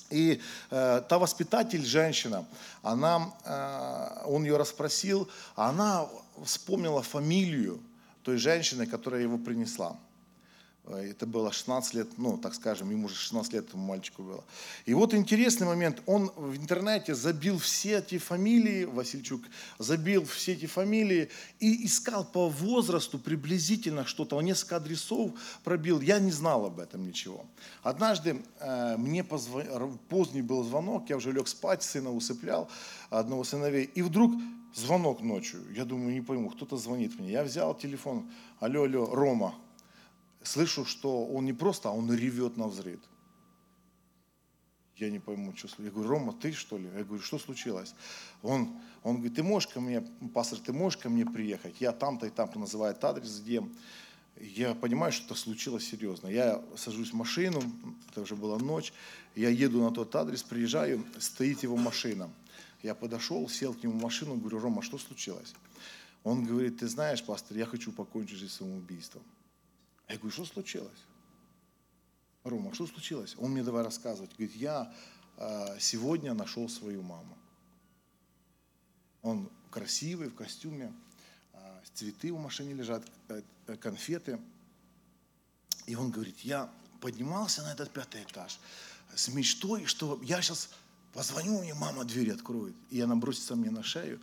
И 0.10 0.42
э, 0.72 1.02
та 1.08 1.20
воспитатель, 1.20 1.86
женщина, 1.86 2.46
она, 2.82 3.34
э, 3.46 4.26
он 4.26 4.44
ее 4.44 4.58
расспросил, 4.58 5.30
а 5.56 5.70
она 5.70 6.08
вспомнила 6.44 7.02
фамилию 7.02 7.82
той 8.24 8.38
женщины, 8.38 8.86
которая 8.86 9.22
его 9.22 9.38
принесла. 9.38 10.00
Э, 10.86 11.12
это 11.12 11.26
было 11.26 11.52
16 11.52 11.94
лет, 11.94 12.18
ну, 12.18 12.38
так 12.38 12.54
скажем, 12.54 12.90
ему 12.92 13.06
уже 13.06 13.16
16 13.16 13.54
лет 13.54 13.68
этому 13.68 13.86
мальчику 13.86 14.24
было. 14.24 14.44
И 14.86 14.94
вот 14.94 15.14
интересный 15.14 15.68
момент, 15.68 16.02
он 16.06 16.32
в 16.36 16.56
интернете 16.56 17.16
забил 17.16 17.60
все 17.60 18.00
эти 18.00 18.18
фамилии, 18.18 18.86
Васильчук 18.86 19.42
забил 19.78 20.26
все 20.26 20.54
эти 20.54 20.66
фамилии 20.66 21.30
и 21.60 21.86
искал 21.86 22.26
по 22.26 22.50
возрасту 22.50 23.20
приблизительно 23.20 24.06
что-то, 24.06 24.36
он 24.36 24.46
несколько 24.46 24.78
адресов 24.78 25.32
пробил, 25.64 26.02
я 26.02 26.20
не 26.20 26.32
знал 26.32 26.66
об 26.66 26.80
этом 26.80 27.06
ничего. 27.06 27.46
Однажды 27.84 28.42
э, 28.60 28.98
мне 28.98 29.24
позвон... 29.24 30.00
поздний 30.10 30.42
был 30.42 30.64
звонок, 30.64 31.10
я 31.10 31.18
уже 31.18 31.32
лег 31.32 31.48
спать, 31.48 31.84
сына 31.84 32.12
усыплял, 32.12 32.70
одного 33.10 33.44
сыновей, 33.44 33.84
и 33.84 34.02
вдруг 34.02 34.34
звонок 34.74 35.22
ночью. 35.22 35.62
Я 35.76 35.86
думаю, 35.86 36.14
не 36.14 36.22
пойму, 36.22 36.50
кто-то 36.50 36.78
звонит 36.78 37.20
мне. 37.20 37.32
Я 37.32 37.44
взял 37.44 37.76
телефон, 37.76 38.30
алло, 38.60 38.84
алло, 38.84 39.06
Рома. 39.14 39.56
Слышу, 40.44 40.86
что 40.86 41.26
он 41.26 41.46
не 41.46 41.54
просто, 41.54 41.90
а 41.90 41.92
он 41.92 42.12
ревет 42.12 42.58
на 42.58 42.68
взрыв. 42.68 43.00
Я 44.98 45.10
не 45.10 45.20
пойму, 45.20 45.56
что 45.56 45.68
случилось. 45.68 45.88
Я 45.88 45.92
говорю, 45.92 46.10
Рома, 46.10 46.34
ты 46.34 46.52
что 46.52 46.78
ли? 46.78 46.86
Я 46.96 47.04
говорю, 47.04 47.24
что 47.24 47.40
случилось? 47.40 47.96
Он, 48.44 48.80
он 49.04 49.16
говорит, 49.16 49.36
ты 49.36 49.44
можешь 49.44 49.68
ко 49.68 49.82
мне, 49.82 50.02
пастор, 50.34 50.60
ты 50.60 50.74
можешь 50.74 51.00
ко 51.00 51.10
мне 51.10 51.26
приехать? 51.26 51.82
Я 51.82 51.92
там-то 51.92 52.28
и 52.28 52.30
там-то 52.30 52.60
называет 52.60 53.04
адрес, 53.04 53.40
где. 53.40 53.64
Я 54.40 54.74
понимаю, 54.76 55.12
что 55.12 55.26
это 55.26 55.36
случилось 55.36 55.88
серьезно. 55.88 56.28
Я 56.28 56.64
сажусь 56.76 57.12
в 57.12 57.16
машину, 57.16 57.62
это 58.10 58.22
уже 58.22 58.36
была 58.36 58.58
ночь, 58.58 58.94
я 59.36 59.50
еду 59.50 59.82
на 59.82 59.92
тот 59.92 60.16
адрес, 60.16 60.44
приезжаю, 60.44 61.06
стоит 61.20 61.64
его 61.64 61.78
машина. 61.78 62.30
Я 62.82 62.96
подошел, 62.96 63.48
сел 63.50 63.74
к 63.74 63.84
нему 63.84 64.00
в 64.00 64.02
машину, 64.02 64.36
говорю, 64.36 64.60
Рома, 64.60 64.82
что 64.82 64.98
случилось? 64.98 65.54
Он 66.24 66.44
говорит, 66.44 66.80
ты 66.80 66.88
знаешь, 66.88 67.24
пастор, 67.24 67.58
я 67.58 67.66
хочу 67.66 67.92
покончить 67.92 68.38
жизнь 68.38 68.54
самоубийством. 68.54 69.24
Я 70.12 70.18
говорю, 70.18 70.32
что 70.32 70.46
случилось? 70.46 71.00
Рома, 72.44 72.74
что 72.74 72.88
случилось? 72.88 73.36
Он 73.38 73.52
мне 73.52 73.64
давай 73.64 73.84
рассказывать. 73.84 74.32
Говорит, 74.38 74.56
я 74.56 74.94
э, 75.38 75.80
сегодня 75.80 76.34
нашел 76.34 76.68
свою 76.70 77.02
маму. 77.02 77.38
Он 79.22 79.50
красивый, 79.70 80.30
в 80.30 80.36
костюме, 80.36 80.94
э, 81.54 81.80
цветы 81.94 82.34
в 82.34 82.40
машине 82.40 82.74
лежат, 82.74 83.04
э, 83.30 83.42
конфеты. 83.78 84.40
И 85.86 85.96
он 85.96 86.12
говорит, 86.12 86.40
я 86.40 86.70
поднимался 87.00 87.62
на 87.64 87.72
этот 87.74 87.92
пятый 87.92 88.24
этаж 88.24 88.60
с 89.16 89.28
мечтой, 89.30 89.86
что 89.86 90.20
я 90.24 90.42
сейчас 90.42 90.70
Позвоню, 91.14 91.60
мне 91.60 91.74
мама 91.74 92.06
дверь 92.06 92.32
откроет. 92.32 92.76
И 92.90 93.02
она 93.02 93.16
бросится 93.16 93.56
мне 93.56 93.70
на 93.70 93.84
шею. 93.84 94.22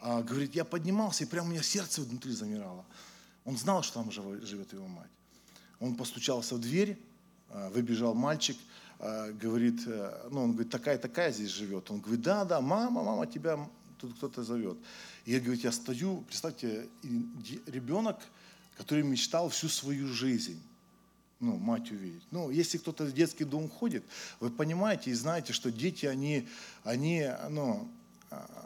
А, 0.00 0.22
говорит, 0.22 0.54
я 0.54 0.64
поднимался, 0.64 1.24
и 1.24 1.26
прямо 1.26 1.48
у 1.48 1.50
меня 1.50 1.62
сердце 1.62 2.02
внутри 2.02 2.32
замирало. 2.32 2.84
Он 3.44 3.56
знал, 3.56 3.82
что 3.82 3.94
там 3.94 4.10
живет 4.10 4.72
его 4.72 4.86
мать. 4.86 5.10
Он 5.80 5.94
постучался 5.94 6.54
в 6.54 6.60
дверь, 6.60 6.98
а, 7.50 7.70
выбежал 7.70 8.14
мальчик, 8.14 8.56
а, 8.98 9.30
говорит, 9.32 9.80
э, 9.86 10.28
ну, 10.30 10.44
он 10.44 10.52
говорит, 10.52 10.70
такая-такая 10.70 11.32
здесь 11.32 11.50
живет. 11.50 11.90
Он 11.90 12.00
говорит, 12.00 12.22
да, 12.22 12.44
да, 12.44 12.60
мама, 12.60 13.02
мама, 13.02 13.26
тебя 13.26 13.58
тут 13.98 14.14
кто-то 14.14 14.42
зовет. 14.42 14.78
И 15.24 15.32
я, 15.32 15.40
говорит, 15.40 15.64
я 15.64 15.72
стою, 15.72 16.22
представьте, 16.22 16.88
ребенок, 17.66 18.18
который 18.76 19.04
мечтал 19.04 19.48
всю 19.48 19.68
свою 19.68 20.08
жизнь 20.08 20.60
ну, 21.40 21.56
мать 21.56 21.90
увидеть. 21.90 22.22
Ну, 22.30 22.50
если 22.50 22.78
кто-то 22.78 23.04
в 23.04 23.12
детский 23.12 23.44
дом 23.44 23.68
ходит, 23.68 24.04
вы 24.40 24.50
понимаете 24.50 25.10
и 25.10 25.14
знаете, 25.14 25.52
что 25.52 25.70
дети, 25.70 26.06
они, 26.06 26.48
они 26.84 27.30
ну, 27.50 27.88
а, 28.30 28.65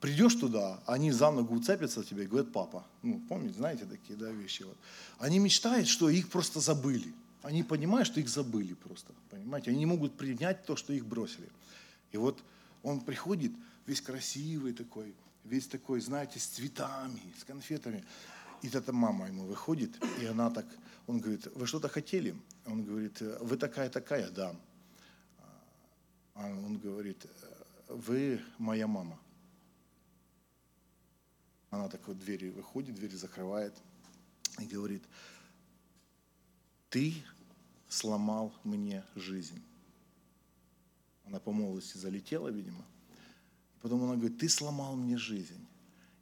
придешь 0.00 0.34
туда, 0.34 0.80
они 0.86 1.12
за 1.12 1.30
ногу 1.30 1.54
уцепятся 1.54 2.02
тебе 2.02 2.24
и 2.24 2.26
говорят, 2.26 2.52
папа. 2.52 2.86
Ну, 3.02 3.20
помните, 3.28 3.54
знаете 3.54 3.84
такие 3.84 4.18
да, 4.18 4.30
вещи. 4.30 4.62
Вот. 4.62 4.76
Они 5.18 5.38
мечтают, 5.38 5.88
что 5.88 6.08
их 6.08 6.28
просто 6.28 6.60
забыли. 6.60 7.14
Они 7.42 7.62
понимают, 7.62 8.06
что 8.06 8.20
их 8.20 8.28
забыли 8.28 8.74
просто. 8.74 9.12
Понимаете, 9.30 9.70
они 9.70 9.80
не 9.80 9.86
могут 9.86 10.16
принять 10.16 10.64
то, 10.64 10.76
что 10.76 10.92
их 10.92 11.06
бросили. 11.06 11.48
И 12.12 12.16
вот 12.16 12.42
он 12.82 13.00
приходит 13.00 13.52
весь 13.86 14.00
красивый 14.00 14.72
такой, 14.72 15.14
весь 15.44 15.66
такой, 15.66 16.00
знаете, 16.00 16.38
с 16.38 16.46
цветами, 16.46 17.20
с 17.38 17.44
конфетами. 17.44 18.04
И 18.62 18.68
эта 18.68 18.92
мама 18.92 19.26
ему 19.28 19.44
выходит, 19.44 19.90
и 20.20 20.26
она 20.26 20.50
так, 20.50 20.66
он 21.06 21.18
говорит, 21.18 21.46
вы 21.54 21.66
что-то 21.66 21.88
хотели? 21.88 22.34
Он 22.66 22.84
говорит, 22.84 23.20
вы 23.40 23.56
такая-такая, 23.56 24.30
да. 24.30 24.54
А 26.34 26.46
он 26.46 26.78
говорит, 26.78 27.26
вы 27.88 28.40
моя 28.58 28.86
мама. 28.86 29.18
Она 31.70 31.88
так 31.88 32.06
вот 32.08 32.18
двери 32.18 32.50
выходит, 32.50 32.94
двери 32.94 33.14
закрывает 33.14 33.74
и 34.58 34.66
говорит, 34.66 35.02
ты 36.88 37.14
сломал 37.88 38.52
мне 38.64 39.04
жизнь. 39.14 39.62
Она 41.24 41.38
по 41.38 41.52
молодости 41.52 41.96
залетела, 41.96 42.48
видимо. 42.48 42.84
Потом 43.80 44.02
она 44.02 44.16
говорит, 44.16 44.38
ты 44.38 44.48
сломал 44.48 44.96
мне 44.96 45.16
жизнь 45.16 45.66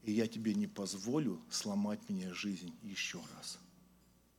и 0.09 0.12
я 0.12 0.26
тебе 0.26 0.55
не 0.55 0.67
позволю 0.67 1.38
сломать 1.50 2.00
мне 2.09 2.33
жизнь 2.33 2.75
еще 2.83 3.23
раз. 3.37 3.59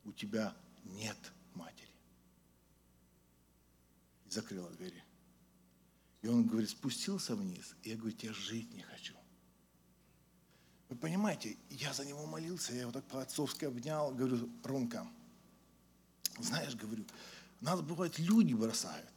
У 0.03 0.11
тебя 0.11 0.57
нет 0.83 1.15
матери. 1.53 1.93
И 4.25 4.31
закрыла 4.31 4.67
двери. 4.71 5.03
И 6.23 6.27
он 6.27 6.47
говорит, 6.47 6.71
спустился 6.71 7.35
вниз, 7.35 7.75
и 7.83 7.89
я 7.91 7.97
говорю, 7.97 8.15
я 8.19 8.33
жить 8.33 8.73
не 8.73 8.81
хочу. 8.81 9.13
Вы 10.89 10.95
понимаете, 10.95 11.55
я 11.69 11.93
за 11.93 12.05
него 12.05 12.25
молился, 12.25 12.73
я 12.73 12.81
его 12.81 12.91
так 12.91 13.05
по-отцовски 13.05 13.65
обнял, 13.65 14.11
говорю, 14.11 14.49
Ромка, 14.63 15.07
знаешь, 16.39 16.75
говорю, 16.75 17.05
нас 17.61 17.81
бывает 17.81 18.17
люди 18.19 18.53
бросают. 18.53 19.07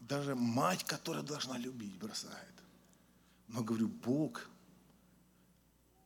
Даже 0.00 0.34
мать, 0.34 0.84
которая 0.84 1.22
должна 1.22 1.56
любить, 1.58 1.96
бросает. 1.96 2.52
Но 3.48 3.62
говорю, 3.62 3.88
Бог 3.88 4.48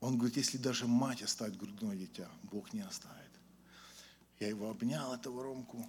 он 0.01 0.19
говорит, 0.19 0.37
если 0.37 0.59
даже 0.59 0.87
мать 0.87 1.23
оставит 1.23 1.57
грудное 1.57 1.97
дитя, 1.97 2.29
Бог 2.45 2.73
не 2.73 2.81
оставит. 2.81 3.17
Я 4.39 4.49
его 4.49 4.71
обнял, 4.71 5.15
этого 5.15 5.43
Ромку. 5.43 5.87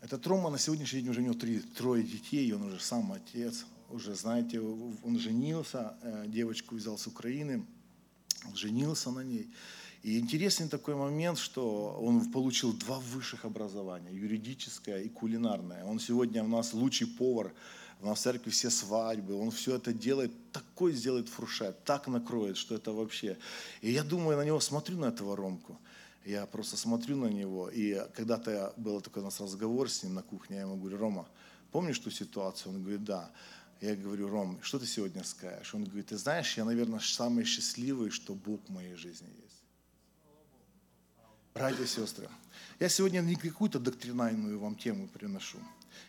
Этот 0.00 0.26
Рома 0.26 0.50
на 0.50 0.58
сегодняшний 0.58 1.00
день 1.00 1.10
уже 1.10 1.20
у 1.20 1.24
него 1.24 1.34
три, 1.34 1.60
трое 1.60 2.02
детей, 2.02 2.52
он 2.52 2.62
уже 2.62 2.80
сам 2.80 3.12
отец, 3.12 3.66
уже, 3.88 4.14
знаете, 4.14 4.60
он 4.60 5.18
женился, 5.18 5.98
э, 6.02 6.26
девочку 6.28 6.76
взял 6.76 6.96
с 6.96 7.06
Украины, 7.06 7.66
женился 8.54 9.10
на 9.10 9.20
ней. 9.20 9.50
И 10.02 10.18
интересный 10.18 10.68
такой 10.68 10.94
момент, 10.94 11.38
что 11.38 11.98
он 12.00 12.32
получил 12.32 12.72
два 12.72 12.98
высших 12.98 13.44
образования, 13.44 14.12
юридическое 14.12 15.02
и 15.02 15.08
кулинарное. 15.08 15.84
Он 15.84 16.00
сегодня 16.00 16.42
у 16.42 16.48
нас 16.48 16.72
лучший 16.72 17.06
повар 17.06 17.52
у 18.02 18.06
нас 18.06 18.18
в 18.18 18.22
церкви 18.22 18.50
все 18.50 18.70
свадьбы, 18.70 19.34
он 19.34 19.50
все 19.50 19.76
это 19.76 19.92
делает, 19.92 20.32
такой 20.52 20.92
сделает 20.92 21.28
фуршет, 21.28 21.84
так 21.84 22.08
накроет, 22.08 22.56
что 22.56 22.74
это 22.74 22.92
вообще. 22.92 23.36
И 23.82 23.90
я 23.90 24.02
думаю, 24.02 24.38
на 24.38 24.44
него 24.44 24.60
смотрю, 24.60 24.98
на 24.98 25.06
этого 25.06 25.36
Ромку, 25.36 25.78
я 26.24 26.46
просто 26.46 26.76
смотрю 26.76 27.16
на 27.16 27.26
него, 27.26 27.68
и 27.68 28.02
когда-то 28.14 28.72
был 28.76 29.00
такой 29.00 29.22
у 29.22 29.26
нас 29.26 29.40
разговор 29.40 29.90
с 29.90 30.02
ним 30.02 30.14
на 30.14 30.22
кухне, 30.22 30.56
я 30.56 30.62
ему 30.62 30.76
говорю, 30.76 30.96
Рома, 30.96 31.28
помнишь 31.72 31.98
ту 31.98 32.10
ситуацию? 32.10 32.72
Он 32.72 32.80
говорит, 32.80 33.04
да. 33.04 33.30
Я 33.80 33.96
говорю, 33.96 34.28
Ром, 34.28 34.58
что 34.62 34.78
ты 34.78 34.86
сегодня 34.86 35.24
скажешь? 35.24 35.74
Он 35.74 35.84
говорит, 35.84 36.08
ты 36.08 36.18
знаешь, 36.18 36.56
я, 36.58 36.64
наверное, 36.64 37.00
самый 37.00 37.44
счастливый, 37.44 38.10
что 38.10 38.34
Бог 38.34 38.60
в 38.66 38.68
моей 38.70 38.94
жизни 38.94 39.28
есть. 39.42 39.62
Братья 41.54 41.82
и 41.82 41.86
сестры, 41.86 42.28
я 42.78 42.88
сегодня 42.88 43.20
не 43.20 43.36
какую-то 43.36 43.78
доктринальную 43.78 44.58
вам 44.58 44.76
тему 44.76 45.08
приношу. 45.08 45.58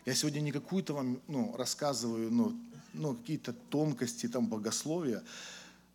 Я 0.05 0.13
сегодня 0.13 0.41
не 0.41 0.51
какую-то 0.51 0.93
вам 0.93 1.21
ну, 1.27 1.55
рассказываю 1.57 2.29
ну, 2.31 2.59
ну, 2.93 3.15
какие-то 3.15 3.53
тонкости 3.53 4.27
там, 4.27 4.47
богословия, 4.47 5.23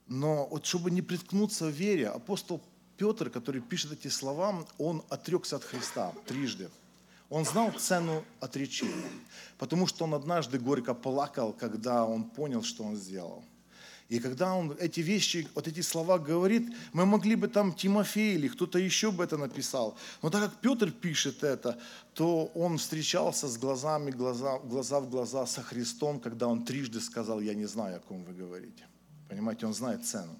но 0.08 0.46
вот 0.46 0.64
чтобы 0.64 0.90
не 0.90 1.02
приткнуться 1.02 1.66
в 1.66 1.70
вере, 1.70 2.08
апостол 2.08 2.62
Петр, 2.96 3.28
который 3.28 3.60
пишет 3.60 3.92
эти 3.92 4.08
слова, 4.08 4.66
он 4.78 5.04
отрекся 5.10 5.56
от 5.56 5.64
Христа 5.64 6.12
трижды. 6.26 6.70
Он 7.28 7.44
знал 7.44 7.72
цену 7.72 8.24
отречения, 8.40 9.10
потому 9.58 9.86
что 9.86 10.04
он 10.04 10.14
однажды 10.14 10.58
горько 10.58 10.94
плакал, 10.94 11.52
когда 11.52 12.04
он 12.04 12.24
понял, 12.24 12.62
что 12.62 12.84
он 12.84 12.96
сделал– 12.96 13.44
и 14.08 14.20
когда 14.20 14.54
он 14.54 14.76
эти 14.78 15.00
вещи, 15.00 15.48
вот 15.54 15.66
эти 15.66 15.80
слова 15.80 16.18
говорит, 16.18 16.72
мы 16.92 17.06
могли 17.06 17.34
бы 17.34 17.48
там 17.48 17.74
Тимофей 17.74 18.36
или 18.36 18.46
кто-то 18.46 18.78
еще 18.78 19.10
бы 19.10 19.24
это 19.24 19.36
написал. 19.36 19.98
Но 20.22 20.30
так 20.30 20.42
как 20.42 20.60
Петр 20.60 20.92
пишет 20.92 21.42
это, 21.42 21.76
то 22.14 22.46
он 22.54 22.78
встречался 22.78 23.48
с 23.48 23.58
глазами, 23.58 24.12
глаза, 24.12 24.58
глаза 24.60 25.00
в 25.00 25.10
глаза 25.10 25.44
со 25.46 25.60
Христом, 25.60 26.20
когда 26.20 26.46
он 26.46 26.64
трижды 26.64 27.00
сказал, 27.00 27.40
я 27.40 27.54
не 27.54 27.66
знаю, 27.66 27.96
о 27.96 28.00
ком 28.00 28.22
вы 28.24 28.32
говорите. 28.32 28.86
Понимаете, 29.28 29.66
он 29.66 29.74
знает 29.74 30.06
цену. 30.06 30.38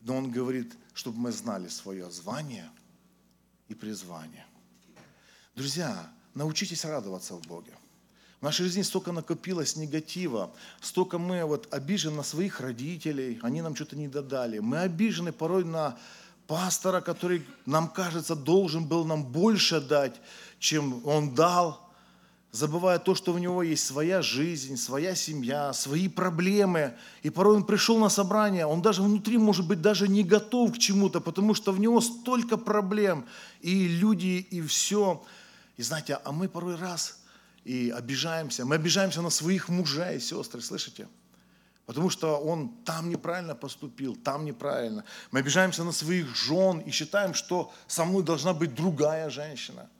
Но 0.00 0.16
он 0.16 0.32
говорит, 0.32 0.76
чтобы 0.92 1.18
мы 1.18 1.30
знали 1.30 1.68
свое 1.68 2.10
звание 2.10 2.68
и 3.68 3.74
призвание. 3.74 4.46
Друзья, 5.60 6.10
научитесь 6.34 6.86
радоваться 6.86 7.34
в 7.34 7.42
Боге. 7.42 7.72
В 8.40 8.44
нашей 8.44 8.64
жизни 8.64 8.80
столько 8.80 9.12
накопилось 9.12 9.76
негатива, 9.76 10.50
столько 10.80 11.18
мы 11.18 11.44
вот 11.44 11.68
обижены 11.70 12.16
на 12.16 12.22
своих 12.22 12.60
родителей, 12.60 13.38
они 13.42 13.60
нам 13.60 13.76
что-то 13.76 13.94
не 13.94 14.08
додали. 14.08 14.58
Мы 14.60 14.78
обижены 14.78 15.32
порой 15.32 15.64
на 15.66 15.98
пастора, 16.46 17.02
который, 17.02 17.44
нам 17.66 17.88
кажется, 17.88 18.34
должен 18.34 18.86
был 18.86 19.04
нам 19.04 19.22
больше 19.22 19.82
дать, 19.82 20.18
чем 20.58 21.06
он 21.06 21.34
дал, 21.34 21.86
забывая 22.52 22.98
то, 22.98 23.14
что 23.14 23.34
у 23.34 23.38
него 23.38 23.62
есть 23.62 23.84
своя 23.84 24.22
жизнь, 24.22 24.78
своя 24.78 25.14
семья, 25.14 25.74
свои 25.74 26.08
проблемы. 26.08 26.94
И 27.22 27.28
порой 27.28 27.56
он 27.56 27.66
пришел 27.66 27.98
на 27.98 28.08
собрание, 28.08 28.64
он 28.64 28.80
даже 28.80 29.02
внутри, 29.02 29.36
может 29.36 29.68
быть, 29.68 29.82
даже 29.82 30.08
не 30.08 30.24
готов 30.24 30.72
к 30.72 30.78
чему-то, 30.78 31.20
потому 31.20 31.52
что 31.52 31.70
в 31.72 31.78
него 31.78 32.00
столько 32.00 32.56
проблем, 32.56 33.26
и 33.60 33.86
люди, 33.88 34.46
и 34.50 34.62
все. 34.62 35.22
И 35.80 35.82
знаете, 35.82 36.18
а 36.24 36.32
мы 36.32 36.48
порой 36.48 36.76
раз– 36.76 37.16
и 37.64 37.90
обижаемся. 37.90 38.64
Мы 38.64 38.76
обижаемся 38.76 39.22
на 39.22 39.30
своих 39.30 39.68
мужей 39.68 40.16
и 40.16 40.20
сестры, 40.20 40.60
слышите? 40.60 41.08
Потому 41.86 42.10
что 42.10 42.38
он 42.38 42.68
там 42.84 43.10
неправильно 43.10 43.54
поступил, 43.54 44.16
там 44.16 44.44
неправильно. 44.44 45.04
Мы 45.30 45.40
обижаемся 45.40 45.84
на 45.84 45.92
своих 45.92 46.34
жен 46.36 46.78
и 46.78 46.90
считаем, 46.90 47.34
что 47.34 47.72
со 47.86 48.04
мной 48.04 48.22
должна 48.22 48.54
быть 48.54 48.74
другая 48.74 49.28
женщина. 49.28 49.90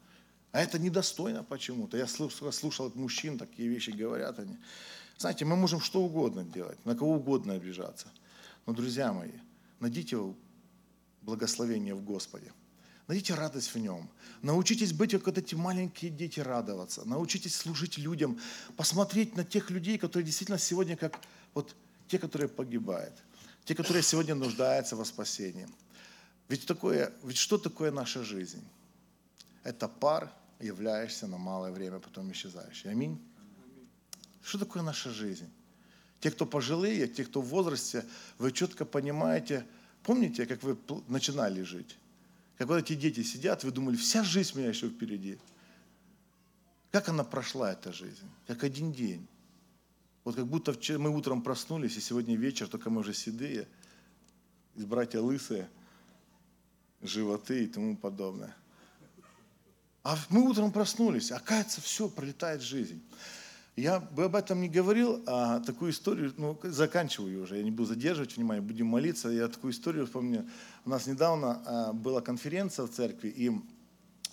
А 0.52 0.60
это 0.60 0.78
недостойно 0.78 1.44
почему-то. 1.44 1.96
Я 1.96 2.06
слушал 2.06 2.86
от 2.86 2.96
мужчин, 2.96 3.38
такие 3.38 3.68
вещи 3.68 3.90
говорят 3.90 4.38
они. 4.38 4.56
Знаете, 5.18 5.44
мы 5.44 5.56
можем 5.56 5.80
что 5.80 6.00
угодно 6.00 6.44
делать, 6.44 6.78
на 6.86 6.94
кого 6.94 7.16
угодно 7.16 7.54
обижаться. 7.54 8.06
Но, 8.66 8.72
друзья 8.72 9.12
мои, 9.12 9.32
найдите 9.80 10.16
благословение 11.22 11.94
в 11.94 12.02
Господе. 12.02 12.52
Найдите 13.10 13.34
радость 13.34 13.74
в 13.74 13.76
нем. 13.76 14.08
Научитесь 14.40 14.92
быть, 14.92 15.10
как 15.10 15.26
вот 15.26 15.36
эти 15.36 15.56
маленькие 15.56 16.12
дети, 16.12 16.38
радоваться. 16.38 17.04
Научитесь 17.04 17.56
служить 17.56 17.98
людям. 17.98 18.38
Посмотреть 18.76 19.34
на 19.34 19.42
тех 19.42 19.68
людей, 19.68 19.98
которые 19.98 20.24
действительно 20.24 20.58
сегодня 20.60 20.96
как 20.96 21.18
вот 21.52 21.74
те, 22.06 22.20
которые 22.20 22.48
погибают. 22.48 23.12
Те, 23.64 23.74
которые 23.74 24.04
сегодня 24.04 24.36
нуждаются 24.36 24.94
во 24.94 25.04
спасении. 25.04 25.66
Ведь, 26.48 26.66
такое, 26.66 27.12
ведь 27.24 27.36
что 27.36 27.58
такое 27.58 27.90
наша 27.90 28.22
жизнь? 28.22 28.62
Это 29.64 29.88
пар, 29.88 30.32
являешься 30.60 31.26
на 31.26 31.36
малое 31.36 31.72
время, 31.72 31.98
потом 31.98 32.30
исчезаешь. 32.30 32.86
Аминь. 32.86 33.20
Что 34.40 34.60
такое 34.60 34.84
наша 34.84 35.10
жизнь? 35.10 35.50
Те, 36.20 36.30
кто 36.30 36.46
пожилые, 36.46 37.08
те, 37.08 37.24
кто 37.24 37.42
в 37.42 37.46
возрасте, 37.46 38.04
вы 38.38 38.52
четко 38.52 38.84
понимаете, 38.84 39.66
помните, 40.04 40.46
как 40.46 40.62
вы 40.62 40.78
начинали 41.08 41.62
жить? 41.62 41.96
Как 42.60 42.68
вот 42.68 42.76
эти 42.76 42.94
дети 42.94 43.22
сидят, 43.22 43.64
вы 43.64 43.70
думали, 43.70 43.96
вся 43.96 44.22
жизнь 44.22 44.50
у 44.54 44.58
меня 44.58 44.68
еще 44.68 44.90
впереди. 44.90 45.38
Как 46.90 47.08
она 47.08 47.24
прошла, 47.24 47.72
эта 47.72 47.90
жизнь? 47.90 48.28
Как 48.46 48.64
один 48.64 48.92
день. 48.92 49.26
Вот 50.24 50.36
как 50.36 50.46
будто 50.46 50.76
мы 50.98 51.08
утром 51.08 51.40
проснулись, 51.40 51.96
и 51.96 52.00
сегодня 52.02 52.36
вечер, 52.36 52.68
только 52.68 52.90
мы 52.90 53.00
уже 53.00 53.14
седые, 53.14 53.66
из 54.74 54.84
братья 54.84 55.20
лысые, 55.20 55.70
животы 57.00 57.64
и 57.64 57.66
тому 57.66 57.96
подобное. 57.96 58.54
А 60.02 60.18
мы 60.28 60.46
утром 60.46 60.70
проснулись, 60.70 61.32
оказывается, 61.32 61.80
все, 61.80 62.10
пролетает 62.10 62.60
жизнь. 62.60 63.02
Я 63.76 64.00
бы 64.00 64.24
об 64.24 64.34
этом 64.34 64.60
не 64.60 64.68
говорил, 64.68 65.22
а 65.26 65.60
такую 65.60 65.92
историю, 65.92 66.34
ну, 66.36 66.58
заканчиваю 66.64 67.42
уже, 67.42 67.56
я 67.56 67.62
не 67.62 67.70
буду 67.70 67.90
задерживать 67.90 68.36
внимание, 68.36 68.62
будем 68.62 68.86
молиться. 68.86 69.28
Я 69.28 69.48
такую 69.48 69.72
историю 69.72 70.06
вспомню. 70.06 70.46
У 70.84 70.90
нас 70.90 71.06
недавно 71.06 71.62
а, 71.64 71.92
была 71.92 72.20
конференция 72.20 72.86
в 72.86 72.90
церкви, 72.90 73.28
и 73.28 73.50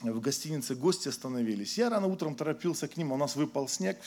в 0.01 0.19
гостинице 0.19 0.75
гости 0.75 1.07
остановились. 1.07 1.77
Я 1.77 1.89
рано 1.89 2.07
утром 2.07 2.35
торопился 2.35 2.87
к 2.87 2.97
ним, 2.97 3.11
у 3.11 3.17
нас 3.17 3.35
выпал 3.35 3.67
снег. 3.67 3.97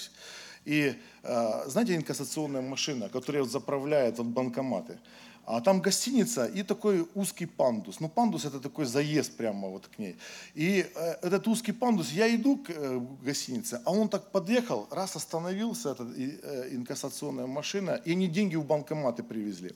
И, 0.64 0.95
а, 1.23 1.64
знаете, 1.69 1.97
инкассационная 1.97 2.62
машина, 2.62 3.09
которая 3.09 3.45
заправляет 3.45 4.19
вот 4.19 4.27
банкоматы. 4.27 4.99
А 5.46 5.61
там 5.61 5.81
гостиница 5.81 6.46
и 6.46 6.62
такой 6.62 7.09
узкий 7.14 7.46
пандус. 7.46 8.00
Ну, 8.00 8.09
пандус 8.09 8.44
это 8.44 8.61
такой 8.61 8.85
заезд 8.85 9.37
прямо 9.37 9.68
вот 9.68 9.88
к 9.88 9.98
ней. 9.98 10.16
И 10.55 10.87
э, 10.94 11.11
этот 11.22 11.48
узкий 11.48 11.72
пандус, 11.72 12.12
я 12.12 12.33
иду 12.35 12.57
к 12.57 12.70
э, 12.70 13.00
гостинице, 13.22 13.81
а 13.85 13.92
он 13.92 14.09
так 14.09 14.31
подъехал, 14.31 14.87
раз 14.90 15.16
остановился, 15.16 15.90
эта 15.90 16.05
э, 16.05 16.68
инкассационная 16.72 17.46
машина, 17.46 18.00
и 18.05 18.12
они 18.12 18.29
деньги 18.29 18.57
в 18.57 18.64
банкоматы 18.64 19.22
привезли. 19.22 19.72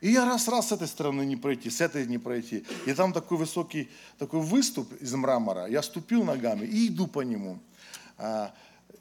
И 0.00 0.12
я 0.12 0.24
раз-раз 0.24 0.68
с 0.68 0.72
этой 0.72 0.86
стороны 0.86 1.26
не 1.26 1.36
пройти, 1.36 1.70
с 1.70 1.80
этой 1.80 2.06
не 2.06 2.18
пройти. 2.18 2.64
И 2.86 2.94
там 2.94 3.12
такой 3.12 3.36
высокий 3.36 3.90
такой 4.18 4.40
выступ 4.40 4.92
из 5.02 5.12
мрамора. 5.14 5.66
Я 5.66 5.82
ступил 5.82 6.24
ногами 6.24 6.66
и 6.66 6.88
иду 6.88 7.06
по 7.06 7.20
нему. 7.20 7.58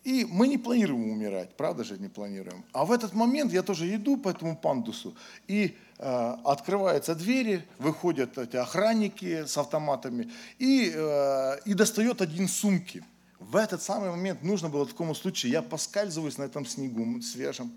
И 0.04 0.25
мы 0.25 0.47
не 0.47 0.58
планируем 0.58 1.12
умирать, 1.12 1.56
правда 1.56 1.84
же 1.84 1.97
не 1.97 2.08
планируем. 2.08 2.63
А 2.71 2.86
в 2.86 2.91
этот 2.91 3.13
момент 3.13 3.52
я 3.52 3.63
тоже 3.63 3.93
иду 3.93 4.17
по 4.17 4.30
этому 4.30 4.56
пандусу, 4.56 5.15
и 5.47 5.75
э, 5.97 6.36
открываются 6.45 7.15
двери, 7.15 7.65
выходят 7.78 8.38
эти 8.38 8.56
охранники 8.56 9.45
с 9.45 9.58
автоматами, 9.58 10.30
и, 10.58 10.91
э, 10.95 11.60
и 11.65 11.73
достает 11.73 12.21
один 12.21 12.47
сумки. 12.47 13.04
В 13.39 13.56
этот 13.56 13.82
самый 13.82 14.12
момент 14.12 14.43
нужно 14.43 14.69
было 14.69 14.86
в 14.86 14.89
таком 14.89 15.13
случае, 15.15 15.52
я 15.52 15.62
поскальзываюсь 15.62 16.38
на 16.38 16.43
этом 16.43 16.65
снегу 16.65 17.21
свежем, 17.21 17.71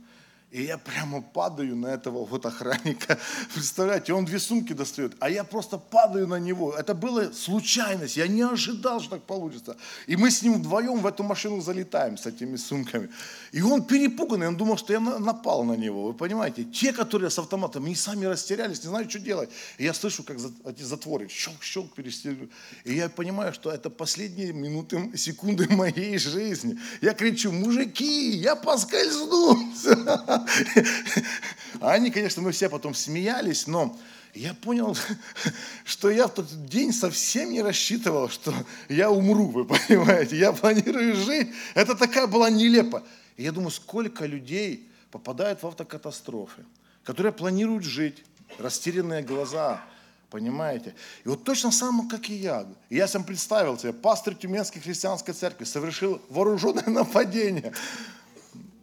и 0.52 0.64
я 0.64 0.76
прямо 0.76 1.22
падаю 1.22 1.74
на 1.76 1.86
этого 1.86 2.26
вот 2.26 2.44
охранника. 2.44 3.18
Представляете, 3.54 4.12
он 4.12 4.26
две 4.26 4.38
сумки 4.38 4.74
достает, 4.74 5.12
а 5.18 5.30
я 5.30 5.44
просто 5.44 5.78
падаю 5.78 6.28
на 6.28 6.38
него. 6.38 6.74
Это 6.74 6.94
была 6.94 7.32
случайность, 7.32 8.18
я 8.18 8.28
не 8.28 8.42
ожидал, 8.42 9.00
что 9.00 9.12
так 9.12 9.22
получится. 9.22 9.78
И 10.06 10.14
мы 10.14 10.30
с 10.30 10.42
ним 10.42 10.54
вдвоем 10.54 11.00
в 11.00 11.06
эту 11.06 11.22
машину 11.22 11.62
залетаем 11.62 12.18
с 12.18 12.26
этими 12.26 12.56
сумками. 12.56 13.08
И 13.52 13.62
он 13.62 13.82
перепуганный, 13.82 14.46
он 14.46 14.56
думал, 14.58 14.76
что 14.76 14.92
я 14.92 15.00
напал 15.00 15.64
на 15.64 15.72
него. 15.72 16.04
Вы 16.04 16.12
понимаете, 16.12 16.64
те, 16.64 16.92
которые 16.92 17.30
с 17.30 17.38
автоматом, 17.38 17.86
они 17.86 17.94
сами 17.94 18.26
растерялись, 18.26 18.82
не 18.82 18.90
знают, 18.90 19.10
что 19.10 19.20
делать. 19.20 19.48
И 19.78 19.84
я 19.84 19.94
слышу, 19.94 20.22
как 20.22 20.36
эти 20.66 20.82
затворы 20.82 21.28
щелк-щелк 21.28 21.94
перестегивают. 21.94 22.52
И 22.84 22.94
я 22.94 23.08
понимаю, 23.08 23.54
что 23.54 23.70
это 23.70 23.88
последние 23.88 24.52
минуты, 24.52 25.16
секунды 25.16 25.66
моей 25.74 26.18
жизни. 26.18 26.78
Я 27.00 27.14
кричу, 27.14 27.52
мужики, 27.52 28.32
я 28.32 28.54
поскользнулся. 28.54 30.41
А 31.80 31.92
они, 31.92 32.10
конечно, 32.10 32.42
мы 32.42 32.52
все 32.52 32.68
потом 32.68 32.94
смеялись, 32.94 33.66
но 33.66 33.98
я 34.34 34.54
понял, 34.54 34.96
что 35.84 36.10
я 36.10 36.26
в 36.26 36.34
тот 36.34 36.46
день 36.66 36.92
совсем 36.92 37.50
не 37.50 37.62
рассчитывал, 37.62 38.28
что 38.28 38.54
я 38.88 39.10
умру, 39.10 39.48
вы 39.48 39.64
понимаете. 39.64 40.38
Я 40.38 40.52
планирую 40.52 41.14
жить. 41.16 41.48
Это 41.74 41.94
такая 41.94 42.26
была 42.26 42.50
нелепо. 42.50 43.02
И 43.36 43.42
я 43.42 43.52
думаю, 43.52 43.70
сколько 43.70 44.24
людей 44.24 44.88
попадают 45.10 45.62
в 45.62 45.66
автокатастрофы, 45.66 46.64
которые 47.04 47.32
планируют 47.32 47.84
жить, 47.84 48.24
растерянные 48.58 49.22
глаза, 49.22 49.82
понимаете? 50.30 50.94
И 51.24 51.28
вот 51.28 51.44
точно 51.44 51.70
самое, 51.70 52.08
как 52.08 52.30
и 52.30 52.34
я. 52.34 52.66
я 52.88 53.06
сам 53.06 53.24
представил 53.24 53.78
себе, 53.78 53.92
пастор 53.92 54.34
Тюменской 54.34 54.80
христианской 54.80 55.34
церкви 55.34 55.64
совершил 55.64 56.20
вооруженное 56.30 56.86
нападение 56.86 57.72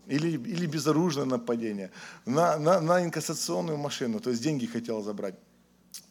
или, 0.09 0.31
или 0.31 0.65
безоружное 0.65 1.25
нападение, 1.25 1.91
на, 2.25 2.57
на, 2.57 2.81
на 2.81 3.03
инкассационную 3.03 3.77
машину, 3.77 4.19
то 4.19 4.29
есть 4.29 4.41
деньги 4.41 4.65
хотел 4.65 5.01
забрать. 5.01 5.35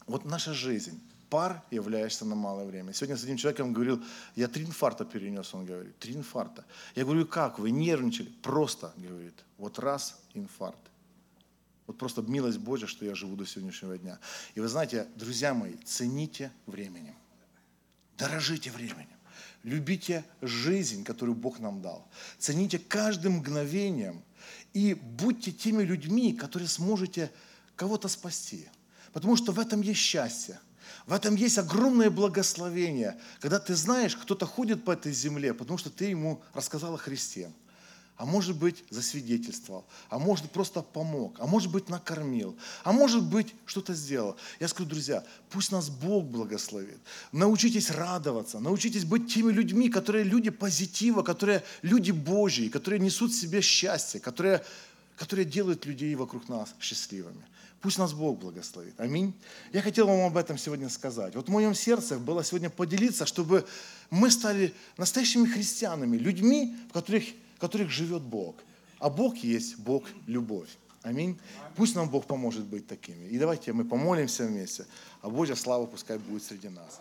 Вот 0.06 0.24
наша 0.24 0.54
жизнь. 0.54 1.00
Пар 1.30 1.62
являешься 1.70 2.24
на 2.24 2.34
малое 2.34 2.64
время. 2.64 2.94
Сегодня 2.94 3.16
с 3.18 3.24
этим 3.24 3.37
человеком 3.37 3.74
говорил, 3.74 4.02
я 4.34 4.48
три 4.48 4.64
инфаркта 4.64 5.04
перенес, 5.04 5.52
он 5.52 5.66
говорит, 5.66 5.98
три 5.98 6.14
инфаркта. 6.14 6.64
Я 6.94 7.04
говорю, 7.04 7.26
как, 7.26 7.58
вы 7.58 7.70
нервничали? 7.70 8.30
Просто, 8.42 8.94
говорит, 8.96 9.44
вот 9.58 9.78
раз 9.78 10.18
инфаркт. 10.32 10.80
Вот 11.87 11.98
просто 11.98 12.22
милость 12.22 12.58
Божья, 12.58 12.87
что 12.87 13.04
я 13.04 13.14
живу 13.14 13.37
до 13.37 13.44
сегодняшнего 13.44 13.98
дня. 13.98 14.18
И 14.54 14.61
вы 14.61 14.68
знаете, 14.68 15.06
друзья 15.16 15.52
мои, 15.52 15.74
цените 15.84 16.50
временем. 16.66 17.14
Дорожите 18.16 18.70
временем. 18.70 19.17
Любите 19.62 20.25
жизнь, 20.40 21.05
которую 21.05 21.35
Бог 21.35 21.59
нам 21.59 21.83
дал. 21.83 22.09
Цените 22.38 22.79
каждым 22.79 23.35
мгновением 23.35 24.23
и 24.73 24.94
будьте 24.94 25.53
теми 25.53 25.83
людьми, 25.83 26.33
которые 26.33 26.68
сможете 26.68 27.31
кого-то 27.77 28.09
спасти. 28.09 28.68
Потому 29.12 29.37
что 29.37 29.53
в 29.53 29.59
этом 29.59 29.81
есть 29.81 30.01
счастье. 30.01 30.61
В 31.07 31.12
этом 31.12 31.35
есть 31.35 31.59
огромное 31.59 32.11
благословение, 32.11 33.18
когда 33.40 33.59
ты 33.59 33.75
знаешь, 33.75 34.16
кто-то 34.16 34.47
ходит 34.47 34.85
по 34.85 34.92
этой 34.92 35.12
земле, 35.12 35.55
потому 35.55 35.79
что 35.79 35.90
ты 35.90 36.07
ему 36.07 36.42
рассказал 36.55 36.94
о 36.94 36.99
Христе 36.99 37.51
а 38.18 38.26
может 38.26 38.57
быть 38.57 38.85
засвидетельствовал, 38.90 39.85
а 40.11 40.18
может 40.18 40.50
просто 40.50 40.83
помог, 40.83 41.37
а 41.38 41.46
может 41.46 41.70
быть 41.70 41.88
накормил, 41.88 42.57
а 42.83 42.92
может 42.92 43.22
быть 43.22 43.54
что-то 43.64 43.94
сделал. 43.94 44.37
Я 44.59 44.66
скажу, 44.66 44.88
друзья, 44.88 45.24
пусть 45.50 45.70
нас 45.70 45.88
Бог 45.88 46.24
благословит. 46.24 46.98
Научитесь 47.31 47.90
радоваться, 47.90 48.59
научитесь 48.59 49.04
быть 49.04 49.33
теми 49.33 49.52
людьми, 49.52 49.88
которые 49.88 50.24
люди 50.24 50.50
позитива, 50.50 51.22
которые 51.22 51.62
люди 51.83 52.11
Божьи, 52.11 52.68
которые 52.68 52.98
несут 52.98 53.31
в 53.31 53.40
себе 53.40 53.61
счастье, 53.61 54.18
которые, 54.18 54.64
которые 55.16 55.44
делают 55.44 55.87
людей 55.87 56.12
вокруг 56.16 56.48
нас 56.48 56.74
счастливыми. 56.81 57.44
Пусть 57.81 57.98
нас 57.98 58.12
Бог 58.12 58.40
благословит. 58.40 58.98
Аминь. 58.98 59.33
Я 59.72 59.81
хотел 59.81 60.09
вам 60.09 60.22
об 60.22 60.37
этом 60.37 60.59
сегодня 60.59 60.88
сказать. 60.88 61.37
Вот 61.37 61.48
в 61.48 61.52
моем 61.52 61.72
сердце 61.76 62.18
было 62.18 62.42
сегодня 62.42 62.68
поделиться, 62.68 63.26
чтобы 63.26 63.64
мы 64.11 64.33
стали 64.33 64.74
настоящими 64.96 65.46
христианами, 65.46 66.16
людьми, 66.16 66.76
в 66.90 66.92
которых 66.92 67.22
в 67.59 67.61
которых 67.61 67.90
живет 67.90 68.23
Бог. 68.23 68.55
А 69.01 69.11
Бог 69.11 69.37
есть 69.38 69.79
Бог 69.79 70.05
любовь. 70.29 70.68
Аминь. 71.03 71.38
Пусть 71.75 71.97
нам 71.97 72.09
Бог 72.09 72.25
поможет 72.27 72.64
быть 72.66 72.87
такими. 72.87 73.27
И 73.27 73.38
давайте 73.38 73.73
мы 73.73 73.85
помолимся 73.85 74.47
вместе, 74.47 74.87
а 75.23 75.29
Божья 75.29 75.57
слава 75.57 75.87
пускай 75.87 76.18
будет 76.18 76.44
среди 76.44 76.68
нас. 76.68 77.01